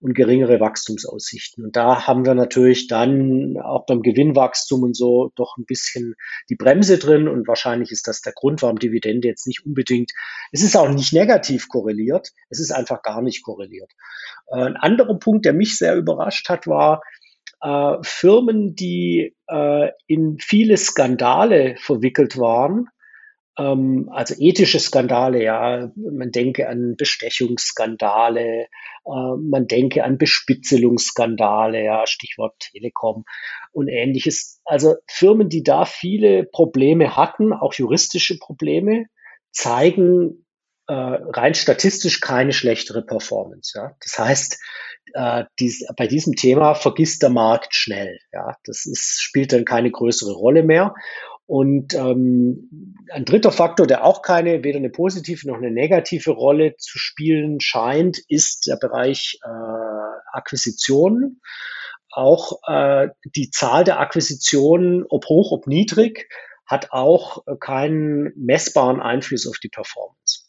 [0.00, 1.64] und geringere Wachstumsaussichten.
[1.64, 6.14] Und da haben wir natürlich dann auch beim Gewinnwachstum und so doch ein bisschen
[6.48, 7.28] die Bremse drin.
[7.28, 10.12] Und wahrscheinlich ist das der Grund, warum Dividende jetzt nicht unbedingt,
[10.52, 13.92] es ist auch nicht negativ korreliert, es ist einfach gar nicht korreliert.
[14.48, 17.02] Äh, ein anderer Punkt, der mich sehr überrascht hat, war,
[17.62, 22.88] äh, Firmen, die äh, in viele Skandale verwickelt waren,
[23.62, 28.68] also ethische Skandale, ja, man denke an Bestechungsskandale, äh,
[29.04, 33.24] man denke an Bespitzelungsskandale, ja, Stichwort Telekom
[33.72, 34.60] und ähnliches.
[34.64, 39.06] Also Firmen, die da viele Probleme hatten, auch juristische Probleme,
[39.50, 40.46] zeigen
[40.86, 43.78] äh, rein statistisch keine schlechtere Performance.
[43.78, 43.96] Ja.
[44.02, 44.58] Das heißt,
[45.14, 48.18] äh, dies, bei diesem Thema vergisst der Markt schnell.
[48.32, 48.56] Ja.
[48.64, 50.94] Das ist, spielt dann keine größere Rolle mehr.
[51.50, 56.76] Und ähm, ein dritter Faktor, der auch keine, weder eine positive noch eine negative Rolle
[56.76, 59.48] zu spielen scheint, ist der Bereich äh,
[60.30, 61.40] Akquisitionen.
[62.12, 66.28] Auch äh, die Zahl der Akquisitionen, ob hoch, ob niedrig,
[66.66, 70.44] hat auch keinen messbaren Einfluss auf die Performance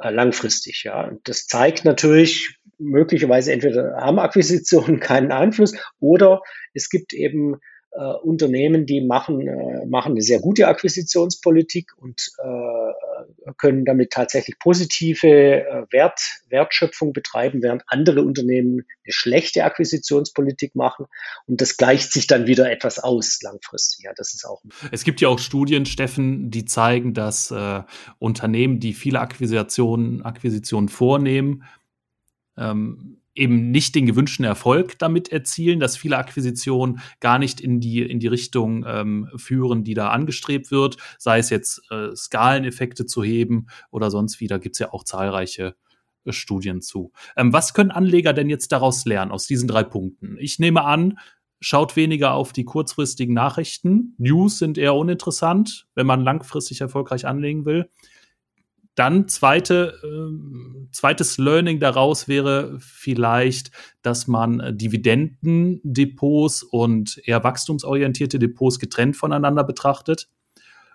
[0.00, 0.82] äh, langfristig.
[0.82, 6.42] Ja, das zeigt natürlich möglicherweise entweder haben Akquisitionen keinen Einfluss oder
[6.74, 7.60] es gibt eben
[7.96, 14.58] äh, Unternehmen, die machen, äh, machen eine sehr gute Akquisitionspolitik und äh, können damit tatsächlich
[14.58, 21.06] positive äh, Wert, Wertschöpfung betreiben, während andere Unternehmen eine schlechte Akquisitionspolitik machen.
[21.46, 24.04] Und das gleicht sich dann wieder etwas aus langfristig.
[24.04, 24.62] Ja, das ist auch.
[24.92, 27.82] Es gibt ja auch Studien, Steffen, die zeigen, dass äh,
[28.18, 31.64] Unternehmen, die viele Akquisitionen, Akquisitionen vornehmen,
[32.58, 38.02] ähm, eben nicht den gewünschten Erfolg damit erzielen, dass viele Akquisitionen gar nicht in die,
[38.02, 43.22] in die Richtung ähm, führen, die da angestrebt wird, sei es jetzt äh, Skaleneffekte zu
[43.22, 45.76] heben oder sonst wie, da gibt's ja auch zahlreiche
[46.24, 47.12] äh, Studien zu.
[47.36, 50.36] Ähm, was können Anleger denn jetzt daraus lernen, aus diesen drei Punkten?
[50.38, 51.18] Ich nehme an,
[51.60, 54.14] schaut weniger auf die kurzfristigen Nachrichten.
[54.18, 57.90] News sind eher uninteressant, wenn man langfristig erfolgreich anlegen will.
[58.96, 63.70] Dann zweite, äh, zweites Learning daraus wäre vielleicht,
[64.02, 70.28] dass man äh, Dividendendepots und eher wachstumsorientierte Depots getrennt voneinander betrachtet.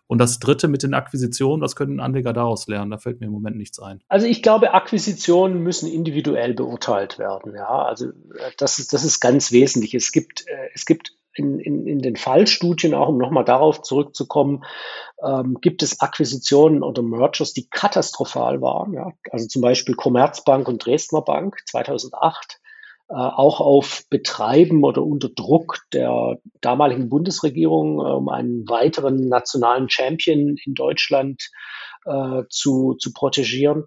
[0.08, 2.92] Und das dritte mit den Akquisitionen, was können Anleger daraus lernen?
[2.92, 4.02] Da fällt mir im Moment nichts ein.
[4.10, 7.56] Also ich glaube, Akquisitionen müssen individuell beurteilt werden.
[7.56, 9.94] Ja, also äh, das ist, das ist ganz wesentlich.
[9.94, 14.64] Es gibt, äh, es gibt in, in, in den Fallstudien, auch um nochmal darauf zurückzukommen,
[15.24, 18.94] ähm, gibt es Akquisitionen oder Mergers, die katastrophal waren.
[18.94, 19.12] Ja?
[19.32, 22.60] Also zum Beispiel Commerzbank und Dresdner Bank 2008,
[23.10, 30.58] äh, auch auf Betreiben oder unter Druck der damaligen Bundesregierung, um einen weiteren nationalen Champion
[30.66, 31.50] in Deutschland
[32.06, 33.86] äh, zu, zu protegieren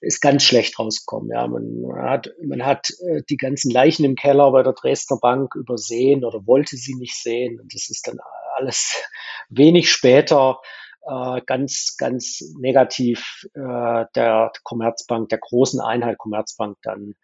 [0.00, 1.30] ist ganz schlecht rausgekommen.
[1.30, 5.54] Ja, man hat, man hat äh, die ganzen Leichen im Keller bei der Dresdner Bank
[5.54, 7.60] übersehen oder wollte sie nicht sehen.
[7.60, 8.18] Und das ist dann
[8.56, 9.02] alles
[9.48, 10.60] wenig später
[11.06, 17.14] äh, ganz, ganz negativ äh, der Commerzbank, der großen Einheit Commerzbank dann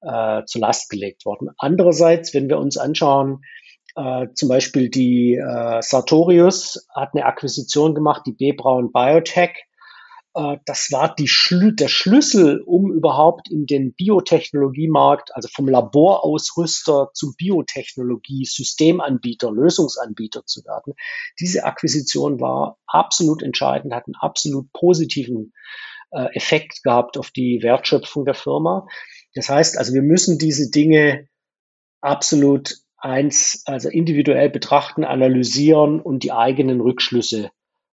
[0.00, 1.50] äh, zur Last gelegt worden.
[1.58, 3.42] Andererseits, wenn wir uns anschauen,
[3.94, 8.52] äh, zum Beispiel die äh, Sartorius hat eine Akquisition gemacht, die B.
[8.52, 9.66] Braun Biotech
[10.66, 17.34] das war die Schlü der Schlüssel, um überhaupt in den Biotechnologiemarkt, also vom Laborausrüster zum
[17.36, 20.92] Biotechnologie-Systemanbieter, Lösungsanbieter zu werden.
[21.40, 25.54] Diese Akquisition war absolut entscheidend, hat einen absolut positiven
[26.10, 28.86] äh, Effekt gehabt auf die Wertschöpfung der Firma.
[29.34, 31.28] Das heißt also, wir müssen diese Dinge
[32.02, 37.50] absolut eins, also individuell betrachten, analysieren und die eigenen Rückschlüsse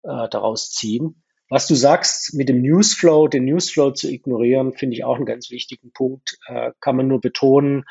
[0.05, 1.23] äh, daraus ziehen.
[1.51, 5.51] Was du sagst, mit dem Newsflow, den Newsflow zu ignorieren, finde ich auch einen ganz
[5.51, 6.39] wichtigen Punkt.
[6.47, 7.85] Äh, kann man nur betonen.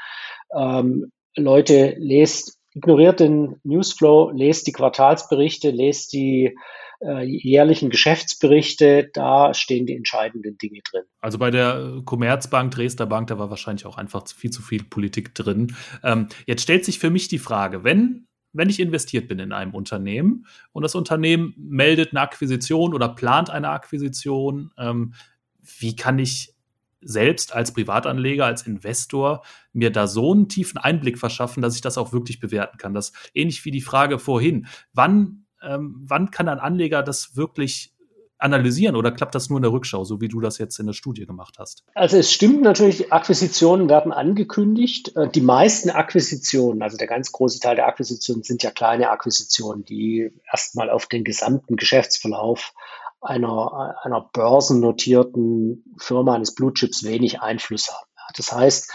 [0.58, 6.56] Ähm, Leute, lest, ignoriert den Newsflow, lest die Quartalsberichte, lest die
[7.02, 11.04] äh, jährlichen Geschäftsberichte, da stehen die entscheidenden Dinge drin.
[11.20, 15.36] Also bei der Commerzbank, Dresdner Bank, da war wahrscheinlich auch einfach viel zu viel Politik
[15.36, 15.76] drin.
[16.04, 19.74] Ähm, jetzt stellt sich für mich die Frage, wenn wenn ich investiert bin in einem
[19.74, 25.14] Unternehmen und das Unternehmen meldet eine Akquisition oder plant eine Akquisition, ähm,
[25.62, 26.54] wie kann ich
[27.02, 31.98] selbst als Privatanleger, als Investor mir da so einen tiefen Einblick verschaffen, dass ich das
[31.98, 32.94] auch wirklich bewerten kann.
[32.94, 34.68] Das ähnlich wie die Frage vorhin.
[34.94, 37.94] Wann, ähm, wann kann ein Anleger das wirklich
[38.40, 40.94] analysieren oder klappt das nur in der Rückschau, so wie du das jetzt in der
[40.94, 41.84] Studie gemacht hast?
[41.94, 45.16] Also es stimmt natürlich, Akquisitionen werden angekündigt.
[45.16, 49.84] Äh, die meisten Akquisitionen, also der ganz große Teil der Akquisitionen sind ja kleine Akquisitionen,
[49.84, 52.74] die erstmal auf den gesamten Geschäftsverlauf
[53.22, 58.10] einer, einer börsennotierten Firma eines Blue Chips wenig Einfluss haben.
[58.38, 58.92] Das heißt,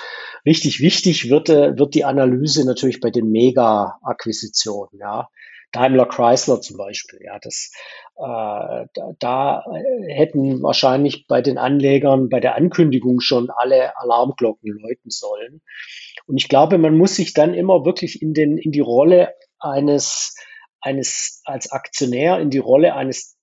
[0.47, 5.01] richtig wichtig wird, äh, wird die Analyse natürlich bei den Mega-Akquisitionen.
[5.01, 5.29] Ja.
[5.75, 7.21] Daimler Chrysler zum Beispiel.
[7.25, 7.73] Ja, das,
[8.17, 9.65] äh, da, da
[10.07, 15.63] hätten wahrscheinlich bei den Anlegern bei der Ankündigung schon alle Alarmglocken läuten sollen.
[16.27, 20.37] Und ich glaube, man muss sich dann immer wirklich in, den, in die Rolle eines,
[20.81, 23.37] eines als Aktionär, in die Rolle eines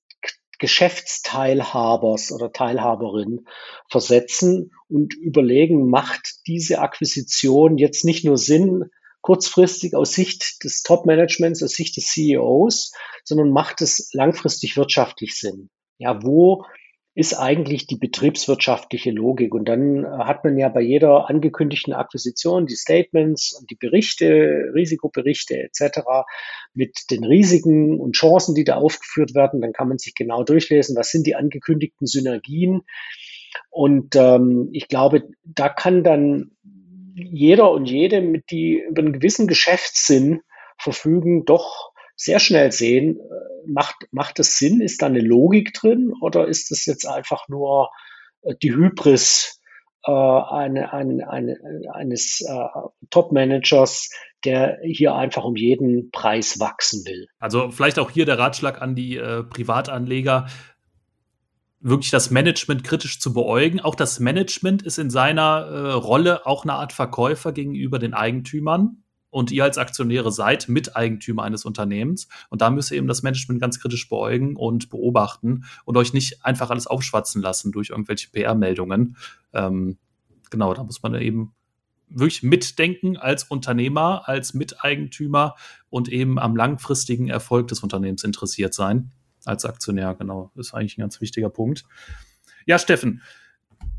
[0.58, 3.46] Geschäftsteilhabers oder Teilhaberin
[3.90, 8.86] versetzen und überlegen, macht diese Akquisition jetzt nicht nur Sinn
[9.22, 12.92] kurzfristig aus Sicht des Top-Managements, aus Sicht des CEOs,
[13.24, 15.70] sondern macht es langfristig wirtschaftlich Sinn?
[15.98, 16.66] Ja, wo
[17.14, 19.54] ist eigentlich die betriebswirtschaftliche Logik?
[19.54, 24.72] Und dann äh, hat man ja bei jeder angekündigten Akquisition die Statements und die Berichte,
[24.74, 26.00] Risikoberichte etc.
[26.74, 29.62] mit den Risiken und Chancen, die da aufgeführt werden.
[29.62, 32.82] Dann kann man sich genau durchlesen, was sind die angekündigten Synergien.
[33.70, 36.52] Und ähm, ich glaube, da kann dann
[37.16, 40.42] jeder und jede, mit die über einen gewissen Geschäftssinn
[40.78, 44.82] verfügen, doch sehr schnell sehen, äh, macht, macht es Sinn?
[44.82, 47.90] Ist da eine Logik drin oder ist das jetzt einfach nur
[48.44, 49.62] äh, die Hybris
[50.06, 51.58] äh, eine, eine, eine,
[51.94, 54.12] eines äh, Top-Managers,
[54.46, 57.28] der hier einfach um jeden Preis wachsen will?
[57.40, 60.48] Also vielleicht auch hier der Ratschlag an die äh, Privatanleger
[61.82, 63.80] wirklich das Management kritisch zu beäugen.
[63.80, 69.04] Auch das Management ist in seiner äh, Rolle auch eine Art Verkäufer gegenüber den Eigentümern.
[69.30, 72.28] Und ihr als Aktionäre seid Miteigentümer eines Unternehmens.
[72.50, 76.46] Und da müsst ihr eben das Management ganz kritisch beäugen und beobachten und euch nicht
[76.46, 79.16] einfach alles aufschwatzen lassen durch irgendwelche PR-Meldungen.
[79.54, 79.98] Ähm,
[80.50, 81.54] genau, da muss man eben
[82.10, 85.56] wirklich mitdenken als Unternehmer, als Miteigentümer
[85.90, 89.14] und eben am langfristigen Erfolg des Unternehmens interessiert sein
[89.46, 90.52] als Aktionär, genau.
[90.56, 91.84] Ist eigentlich ein ganz wichtiger Punkt.
[92.66, 93.22] Ja, Steffen,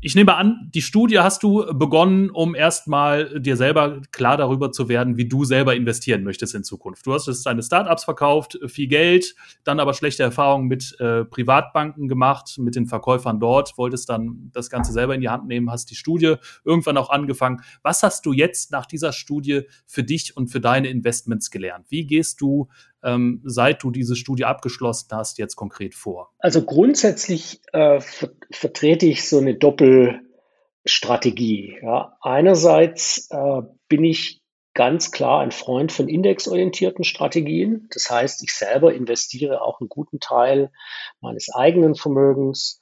[0.05, 4.89] ich nehme an, die Studie hast du begonnen, um erstmal dir selber klar darüber zu
[4.89, 7.05] werden, wie du selber investieren möchtest in Zukunft.
[7.05, 9.33] Du hast jetzt deine Startups verkauft, viel Geld,
[9.63, 14.69] dann aber schlechte Erfahrungen mit äh, Privatbanken gemacht, mit den Verkäufern dort, wolltest dann das
[14.69, 16.35] Ganze selber in die Hand nehmen, hast die Studie
[16.65, 17.61] irgendwann auch angefangen.
[17.81, 21.85] Was hast du jetzt nach dieser Studie für dich und für deine Investments gelernt?
[21.89, 22.67] Wie gehst du
[23.03, 26.31] ähm, seit du diese Studie abgeschlossen hast, jetzt konkret vor?
[26.39, 31.79] Also grundsätzlich äh, ver vertrete ich so eine Doppelstrategie.
[31.81, 32.17] Ja.
[32.21, 34.43] Einerseits äh, bin ich
[34.73, 37.87] ganz klar ein Freund von indexorientierten Strategien.
[37.93, 40.71] Das heißt, ich selber investiere auch einen guten Teil
[41.21, 42.79] meines eigenen Vermögens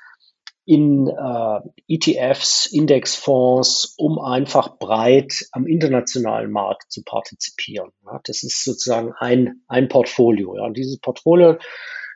[0.71, 1.59] in äh,
[1.89, 7.91] ETFs, Indexfonds, um einfach breit am internationalen Markt zu partizipieren.
[8.05, 10.55] Ja, das ist sozusagen ein, ein Portfolio.
[10.55, 10.63] Ja.
[10.63, 11.57] Und dieses Portfolio,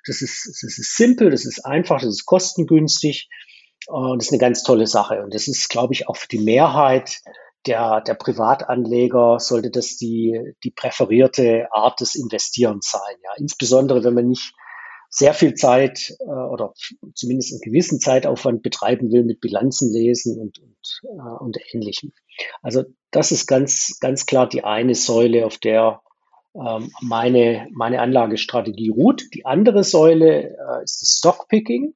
[0.08, 3.28] das ist, das ist simpel, das ist einfach, das ist kostengünstig
[3.88, 5.22] und das ist eine ganz tolle Sache.
[5.22, 7.20] Und das ist, glaube ich, auch für die Mehrheit
[7.66, 13.18] der, der Privatanleger sollte das die, die präferierte Art des Investierens sein.
[13.22, 13.32] Ja.
[13.38, 14.53] Insbesondere, wenn man nicht
[15.16, 16.74] sehr viel Zeit äh, oder
[17.13, 22.11] zumindest einen gewissen Zeitaufwand betreiben will mit Bilanzen lesen und, und, äh, und ähnlichem.
[22.61, 26.01] Also das ist ganz, ganz klar die eine Säule, auf der
[26.53, 29.24] ähm, meine, meine Anlagestrategie ruht.
[29.34, 31.93] Die andere Säule äh, ist das Stockpicking.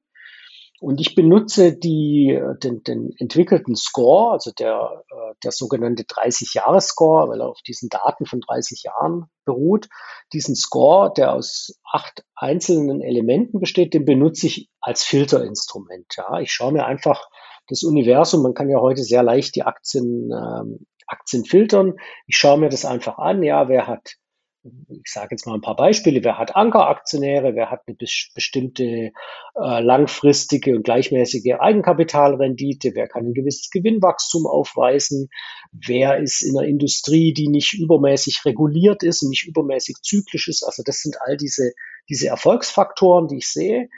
[0.80, 7.42] Und ich benutze die, den, den entwickelten Score, also der, äh, der sogenannte 30-Jahres-Score, weil
[7.42, 9.88] er auf diesen Daten von 30 Jahren beruht.
[10.32, 16.14] Diesen Score, der aus acht einzelnen Elementen besteht, den benutze ich als Filterinstrument.
[16.16, 16.40] Ja.
[16.40, 17.28] Ich schaue mir einfach
[17.68, 21.96] das Universum, man kann ja heute sehr leicht die Aktien, ähm, Aktien filtern.
[22.26, 24.14] Ich schaue mir das einfach an, ja, wer hat
[24.62, 29.10] ich sage jetzt mal ein paar Beispiele, wer hat Ankeraktionäre, wer hat eine bestimmte äh,
[29.54, 35.28] langfristige und gleichmäßige Eigenkapitalrendite, wer kann ein gewisses Gewinnwachstum aufweisen,
[35.72, 40.62] wer ist in einer Industrie, die nicht übermäßig reguliert ist und nicht übermäßig zyklisch ist.
[40.62, 41.72] Also das sind all diese,
[42.08, 43.88] diese Erfolgsfaktoren, die ich sehe.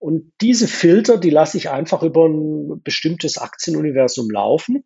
[0.00, 4.84] Und diese Filter, die lasse ich einfach über ein bestimmtes Aktienuniversum laufen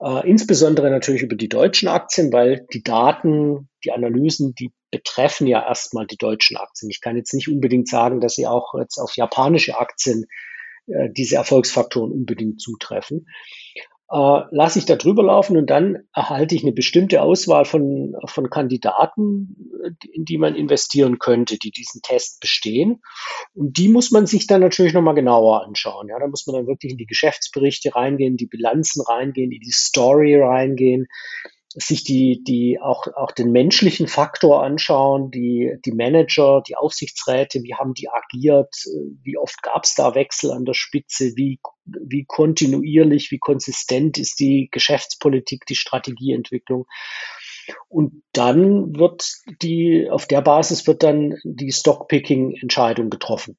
[0.00, 5.66] äh, insbesondere natürlich über die deutschen Aktien, weil die Daten, die Analysen, die betreffen ja
[5.66, 6.90] erstmal die deutschen Aktien.
[6.90, 10.26] Ich kann jetzt nicht unbedingt sagen, dass sie auch jetzt auf japanische Aktien
[10.86, 13.26] äh, diese Erfolgsfaktoren unbedingt zutreffen
[14.10, 18.48] äh, lasse ich da drüber laufen und dann erhalte ich eine bestimmte Auswahl von, von
[18.48, 19.56] Kandidaten,
[20.12, 23.02] in die man investieren könnte, die diesen Test bestehen.
[23.54, 26.08] Und die muss man sich dann natürlich nochmal genauer anschauen.
[26.08, 29.72] Ja, da muss man dann wirklich in die Geschäftsberichte reingehen, die Bilanzen reingehen, in die
[29.72, 31.06] Story reingehen
[31.74, 37.74] sich die, die auch, auch den menschlichen Faktor anschauen, die, die Manager, die Aufsichtsräte, wie
[37.74, 38.74] haben die agiert,
[39.22, 41.60] wie oft gab es da Wechsel an der Spitze, wie,
[42.00, 46.86] wie kontinuierlich, wie konsistent ist die Geschäftspolitik, die Strategieentwicklung.
[47.88, 49.30] Und dann wird
[49.62, 53.58] die, auf der Basis wird dann die Stockpicking-Entscheidung getroffen.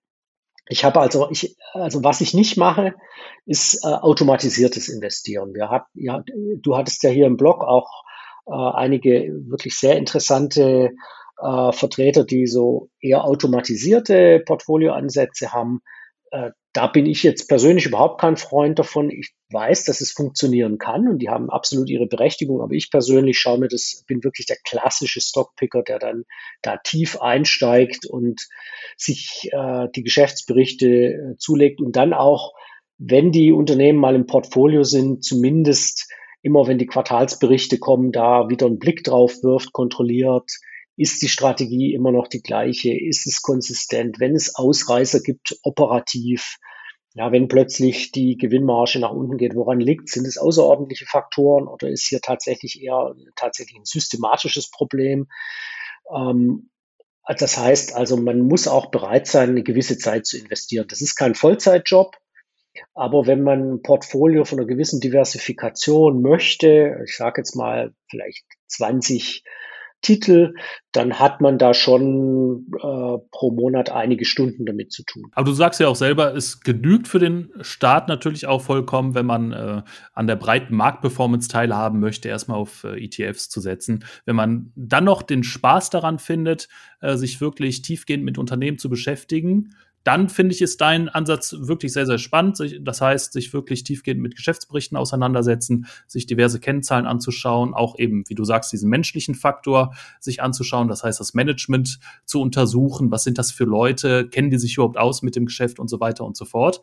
[0.67, 2.93] Ich habe also, ich, also was ich nicht mache,
[3.45, 5.53] ist äh, automatisiertes Investieren.
[5.53, 6.23] Wir hat, ja,
[6.57, 8.03] du hattest ja hier im Blog auch
[8.45, 10.91] äh, einige wirklich sehr interessante
[11.41, 15.81] äh, Vertreter, die so eher automatisierte Portfolioansätze haben.
[16.31, 19.09] Äh, da bin ich jetzt persönlich überhaupt kein Freund davon.
[19.09, 23.39] Ich weiß, dass es funktionieren kann und die haben absolut ihre Berechtigung, aber ich persönlich
[23.39, 26.25] schaue mir das, bin wirklich der klassische Stockpicker, der dann
[26.61, 28.47] da tief einsteigt und
[28.97, 32.53] sich äh, die Geschäftsberichte äh, zulegt und dann auch,
[32.99, 36.07] wenn die Unternehmen mal im Portfolio sind, zumindest
[36.41, 40.51] immer, wenn die Quartalsberichte kommen, da wieder einen Blick drauf wirft, kontrolliert,
[40.99, 42.93] ist die Strategie immer noch die gleiche?
[42.93, 44.19] Ist es konsistent?
[44.19, 46.57] Wenn es Ausreißer gibt, operativ,
[47.13, 50.09] ja, wenn plötzlich die Gewinnmarge nach unten geht, woran liegt?
[50.09, 55.27] Sind es außerordentliche Faktoren oder ist hier tatsächlich eher tatsächlich ein systematisches Problem?
[56.13, 56.69] Ähm,
[57.37, 60.87] das heißt also, man muss auch bereit sein, eine gewisse Zeit zu investieren.
[60.89, 62.17] Das ist kein Vollzeitjob,
[62.93, 68.43] aber wenn man ein Portfolio von einer gewissen Diversifikation möchte, ich sage jetzt mal vielleicht
[68.67, 69.45] 20
[70.01, 70.53] Titel,
[70.91, 75.29] dann hat man da schon äh, pro Monat einige Stunden damit zu tun.
[75.33, 79.25] Aber du sagst ja auch selber, es genügt für den Start natürlich auch vollkommen, wenn
[79.25, 79.81] man äh,
[80.13, 84.05] an der breiten Marktperformance teilhaben möchte, erstmal auf äh, ETFs zu setzen.
[84.25, 86.69] Wenn man dann noch den Spaß daran findet,
[87.01, 91.93] äh, sich wirklich tiefgehend mit Unternehmen zu beschäftigen, dann finde ich, ist dein Ansatz wirklich
[91.93, 92.59] sehr, sehr spannend.
[92.81, 98.35] Das heißt, sich wirklich tiefgehend mit Geschäftsberichten auseinandersetzen, sich diverse Kennzahlen anzuschauen, auch eben, wie
[98.35, 100.87] du sagst, diesen menschlichen Faktor sich anzuschauen.
[100.87, 103.11] Das heißt, das Management zu untersuchen.
[103.11, 104.29] Was sind das für Leute?
[104.29, 106.81] Kennen die sich überhaupt aus mit dem Geschäft und so weiter und so fort.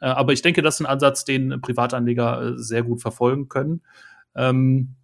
[0.00, 3.82] Äh, aber ich denke, das ist ein Ansatz, den Privatanleger äh, sehr gut verfolgen können.
[4.34, 4.94] Ähm,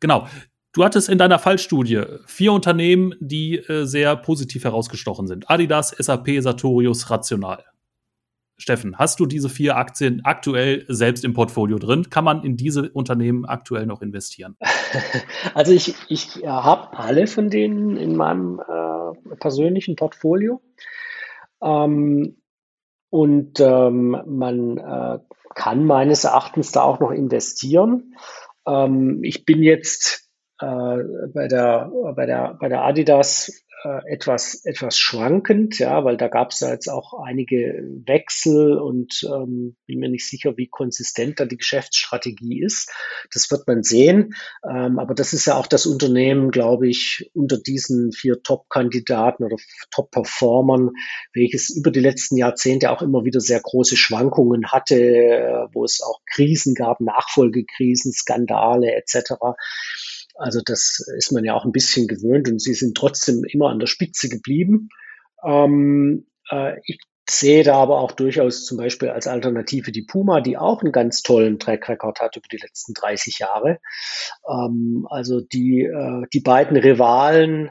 [0.00, 0.28] genau.
[0.78, 5.50] Du hattest in deiner Fallstudie vier Unternehmen, die äh, sehr positiv herausgestochen sind.
[5.50, 7.64] Adidas, SAP, Sartorius, Rational.
[8.58, 12.10] Steffen, hast du diese vier Aktien aktuell selbst im Portfolio drin?
[12.10, 14.56] Kann man in diese Unternehmen aktuell noch investieren?
[15.52, 20.62] Also ich, ich habe alle von denen in meinem äh, persönlichen Portfolio.
[21.60, 22.36] Ähm,
[23.10, 25.18] und ähm, man äh,
[25.56, 28.14] kann meines Erachtens da auch noch investieren.
[28.64, 30.27] Ähm, ich bin jetzt
[30.58, 36.50] bei der bei der bei der Adidas äh, etwas etwas schwankend, ja, weil da gab
[36.50, 41.44] es ja jetzt auch einige Wechsel und ähm, bin mir nicht sicher, wie konsistent da
[41.44, 42.90] die Geschäftsstrategie ist.
[43.32, 44.34] Das wird man sehen.
[44.68, 49.56] Ähm, aber das ist ja auch das Unternehmen, glaube ich, unter diesen vier Top-Kandidaten oder
[49.92, 50.90] Top-Performern,
[51.32, 56.02] welches über die letzten Jahrzehnte auch immer wieder sehr große Schwankungen hatte, äh, wo es
[56.02, 59.34] auch Krisen gab, Nachfolgekrisen, Skandale etc.
[60.38, 63.80] Also das ist man ja auch ein bisschen gewöhnt und sie sind trotzdem immer an
[63.80, 64.88] der Spitze geblieben.
[65.44, 70.56] Ähm, äh, ich sehe da aber auch durchaus zum Beispiel als Alternative die Puma, die
[70.56, 73.80] auch einen ganz tollen Track Record hat über die letzten 30 Jahre.
[74.48, 77.70] Ähm, also die, äh, die beiden Rivalen,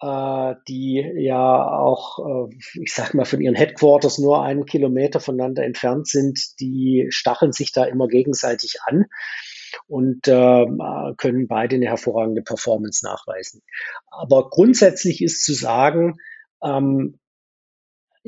[0.00, 5.64] äh, die ja auch, äh, ich sag mal, von ihren Headquarters nur einen Kilometer voneinander
[5.64, 9.06] entfernt sind, die stacheln sich da immer gegenseitig an
[9.86, 10.66] und äh,
[11.16, 13.62] können beide eine hervorragende Performance nachweisen.
[14.10, 16.16] Aber grundsätzlich ist zu sagen,
[16.62, 17.18] ähm,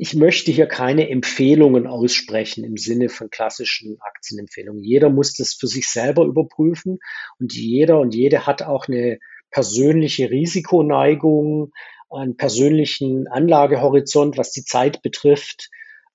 [0.01, 4.81] ich möchte hier keine Empfehlungen aussprechen im Sinne von klassischen Aktienempfehlungen.
[4.81, 6.99] Jeder muss das für sich selber überprüfen
[7.37, 9.19] und jeder und jede hat auch eine
[9.51, 11.73] persönliche Risikoneigung,
[12.09, 15.69] einen persönlichen Anlagehorizont, was die Zeit betrifft,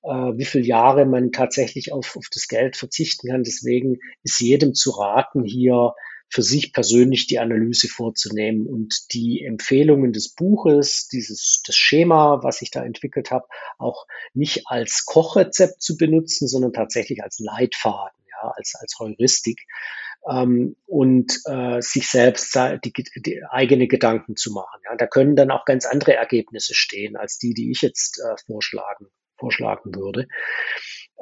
[0.05, 3.43] wie viele Jahre man tatsächlich auf, auf das Geld verzichten kann.
[3.43, 5.95] Deswegen ist jedem zu raten, hier
[6.29, 12.61] für sich persönlich die Analyse vorzunehmen und die Empfehlungen des Buches, dieses das Schema, was
[12.61, 13.47] ich da entwickelt habe,
[13.79, 19.67] auch nicht als Kochrezept zu benutzen, sondern tatsächlich als Leitfaden, ja, als als Heuristik
[20.29, 24.81] ähm, und äh, sich selbst die, die eigene Gedanken zu machen.
[24.85, 24.97] Ja.
[24.97, 29.07] Da können dann auch ganz andere Ergebnisse stehen als die, die ich jetzt äh, vorschlagen
[29.39, 30.27] vorschlagen würde.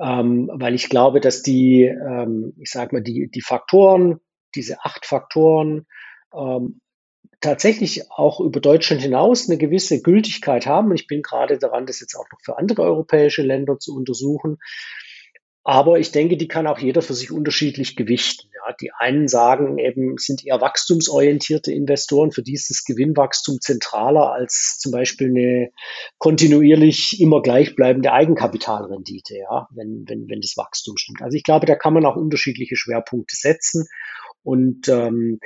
[0.01, 4.21] Ähm, weil ich glaube, dass die, ähm, ich sage mal, die, die Faktoren,
[4.55, 5.87] diese acht Faktoren,
[6.35, 6.81] ähm,
[7.41, 10.95] tatsächlich auch über Deutschland hinaus eine gewisse Gültigkeit haben.
[10.95, 14.59] Ich bin gerade daran, das jetzt auch noch für andere europäische Länder zu untersuchen.
[15.65, 18.49] Aber ich denke, die kann auch jeder für sich unterschiedlich gewichten.
[18.55, 24.33] Ja, die einen sagen eben, sind eher wachstumsorientierte Investoren, für die ist das Gewinnwachstum zentraler
[24.33, 25.71] als zum Beispiel eine
[26.19, 31.23] kontinuierlich immer gleichbleibende Eigenkapitalrendite, ja, wenn, wenn, wenn das Wachstum stimmt.
[31.23, 33.87] Also ich glaube, da kann man auch unterschiedliche Schwerpunkte setzen.
[34.43, 35.39] Und ähm,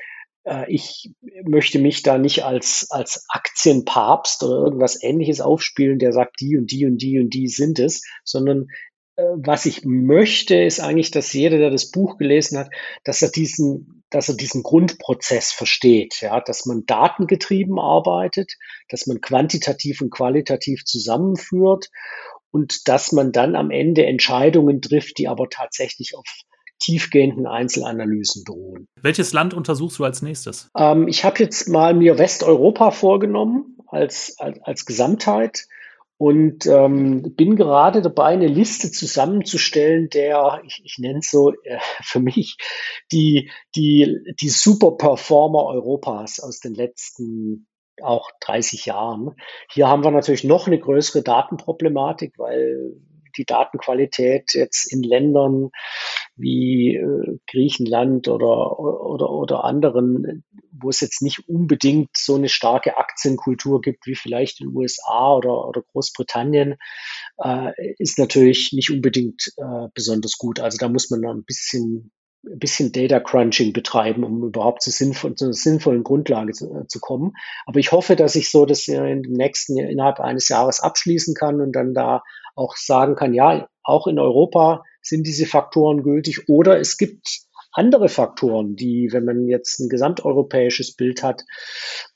[0.44, 1.10] äh, ich
[1.44, 6.70] möchte mich da nicht als, als Aktienpapst oder irgendwas ähnliches aufspielen, der sagt, die und
[6.70, 8.68] die und die und die sind es, sondern
[9.16, 12.70] was ich möchte, ist eigentlich, dass jeder, der das Buch gelesen hat,
[13.04, 18.52] dass er diesen, dass er diesen Grundprozess versteht, ja, dass man datengetrieben arbeitet,
[18.88, 21.88] dass man quantitativ und qualitativ zusammenführt
[22.50, 26.26] und dass man dann am Ende Entscheidungen trifft, die aber tatsächlich auf
[26.78, 28.86] tiefgehenden Einzelanalysen beruhen.
[29.00, 30.70] Welches Land untersuchst du als nächstes?
[30.76, 35.66] Ähm, ich habe jetzt mal mir Westeuropa vorgenommen als, als, als Gesamtheit
[36.18, 41.78] und ähm, bin gerade dabei, eine Liste zusammenzustellen, der, ich, ich nenne es so äh,
[42.02, 42.56] für mich,
[43.12, 47.66] die, die, die Superperformer Europas aus den letzten
[48.02, 49.36] auch 30 Jahren.
[49.70, 52.94] Hier haben wir natürlich noch eine größere Datenproblematik, weil
[53.36, 55.70] die Datenqualität jetzt in Ländern
[56.36, 62.98] wie äh, Griechenland oder, oder, oder anderen, wo es jetzt nicht unbedingt so eine starke
[62.98, 66.76] Aktienkultur gibt wie vielleicht in den USA oder, oder Großbritannien,
[67.42, 70.60] äh, ist natürlich nicht unbedingt äh, besonders gut.
[70.60, 72.12] Also da muss man ein bisschen
[72.46, 76.86] ein bisschen Data Crunching betreiben, um überhaupt zu, sinnvoll, zu einer sinnvollen Grundlage zu, äh,
[76.86, 77.32] zu, kommen.
[77.66, 81.60] Aber ich hoffe, dass ich so das in dem nächsten innerhalb eines Jahres abschließen kann
[81.60, 82.22] und dann da
[82.54, 87.45] auch sagen kann, ja, auch in Europa sind diese Faktoren gültig oder es gibt
[87.76, 91.42] andere Faktoren, die, wenn man jetzt ein gesamteuropäisches Bild hat,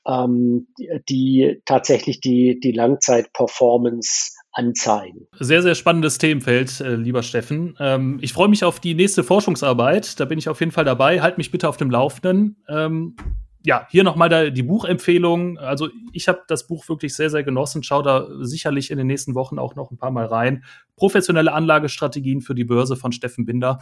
[0.07, 0.69] ähm,
[1.09, 5.29] die tatsächlich die, die Langzeitperformance anzeigen.
[5.39, 7.77] Sehr, sehr spannendes Themenfeld, äh, lieber Steffen.
[7.79, 10.19] Ähm, ich freue mich auf die nächste Forschungsarbeit.
[10.19, 11.21] Da bin ich auf jeden Fall dabei.
[11.21, 12.57] Halt mich bitte auf dem Laufenden.
[12.67, 13.17] Ähm,
[13.63, 15.59] ja, hier nochmal die Buchempfehlung.
[15.59, 17.83] Also ich habe das Buch wirklich sehr, sehr genossen.
[17.83, 20.65] Schau da sicherlich in den nächsten Wochen auch noch ein paar Mal rein.
[20.97, 23.81] Professionelle Anlagestrategien für die Börse von Steffen Binder.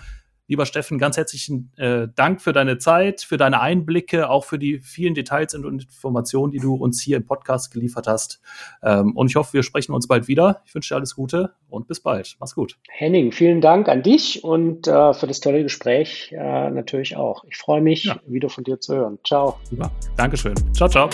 [0.48, 4.78] Lieber Steffen, ganz herzlichen äh, Dank für deine Zeit, für deine Einblicke, auch für die
[4.78, 8.40] vielen Details und Informationen, die du uns hier im Podcast geliefert hast.
[8.82, 10.62] Ähm, und ich hoffe, wir sprechen uns bald wieder.
[10.64, 12.36] Ich wünsche dir alles Gute und bis bald.
[12.40, 12.78] Mach's gut.
[12.88, 17.44] Henning, vielen Dank an dich und äh, für das tolle Gespräch äh, natürlich auch.
[17.44, 18.18] Ich freue mich, ja.
[18.26, 19.18] wieder von dir zu hören.
[19.26, 19.58] Ciao.
[19.64, 19.90] Super.
[20.16, 20.54] Dankeschön.
[20.72, 21.10] Ciao, ciao.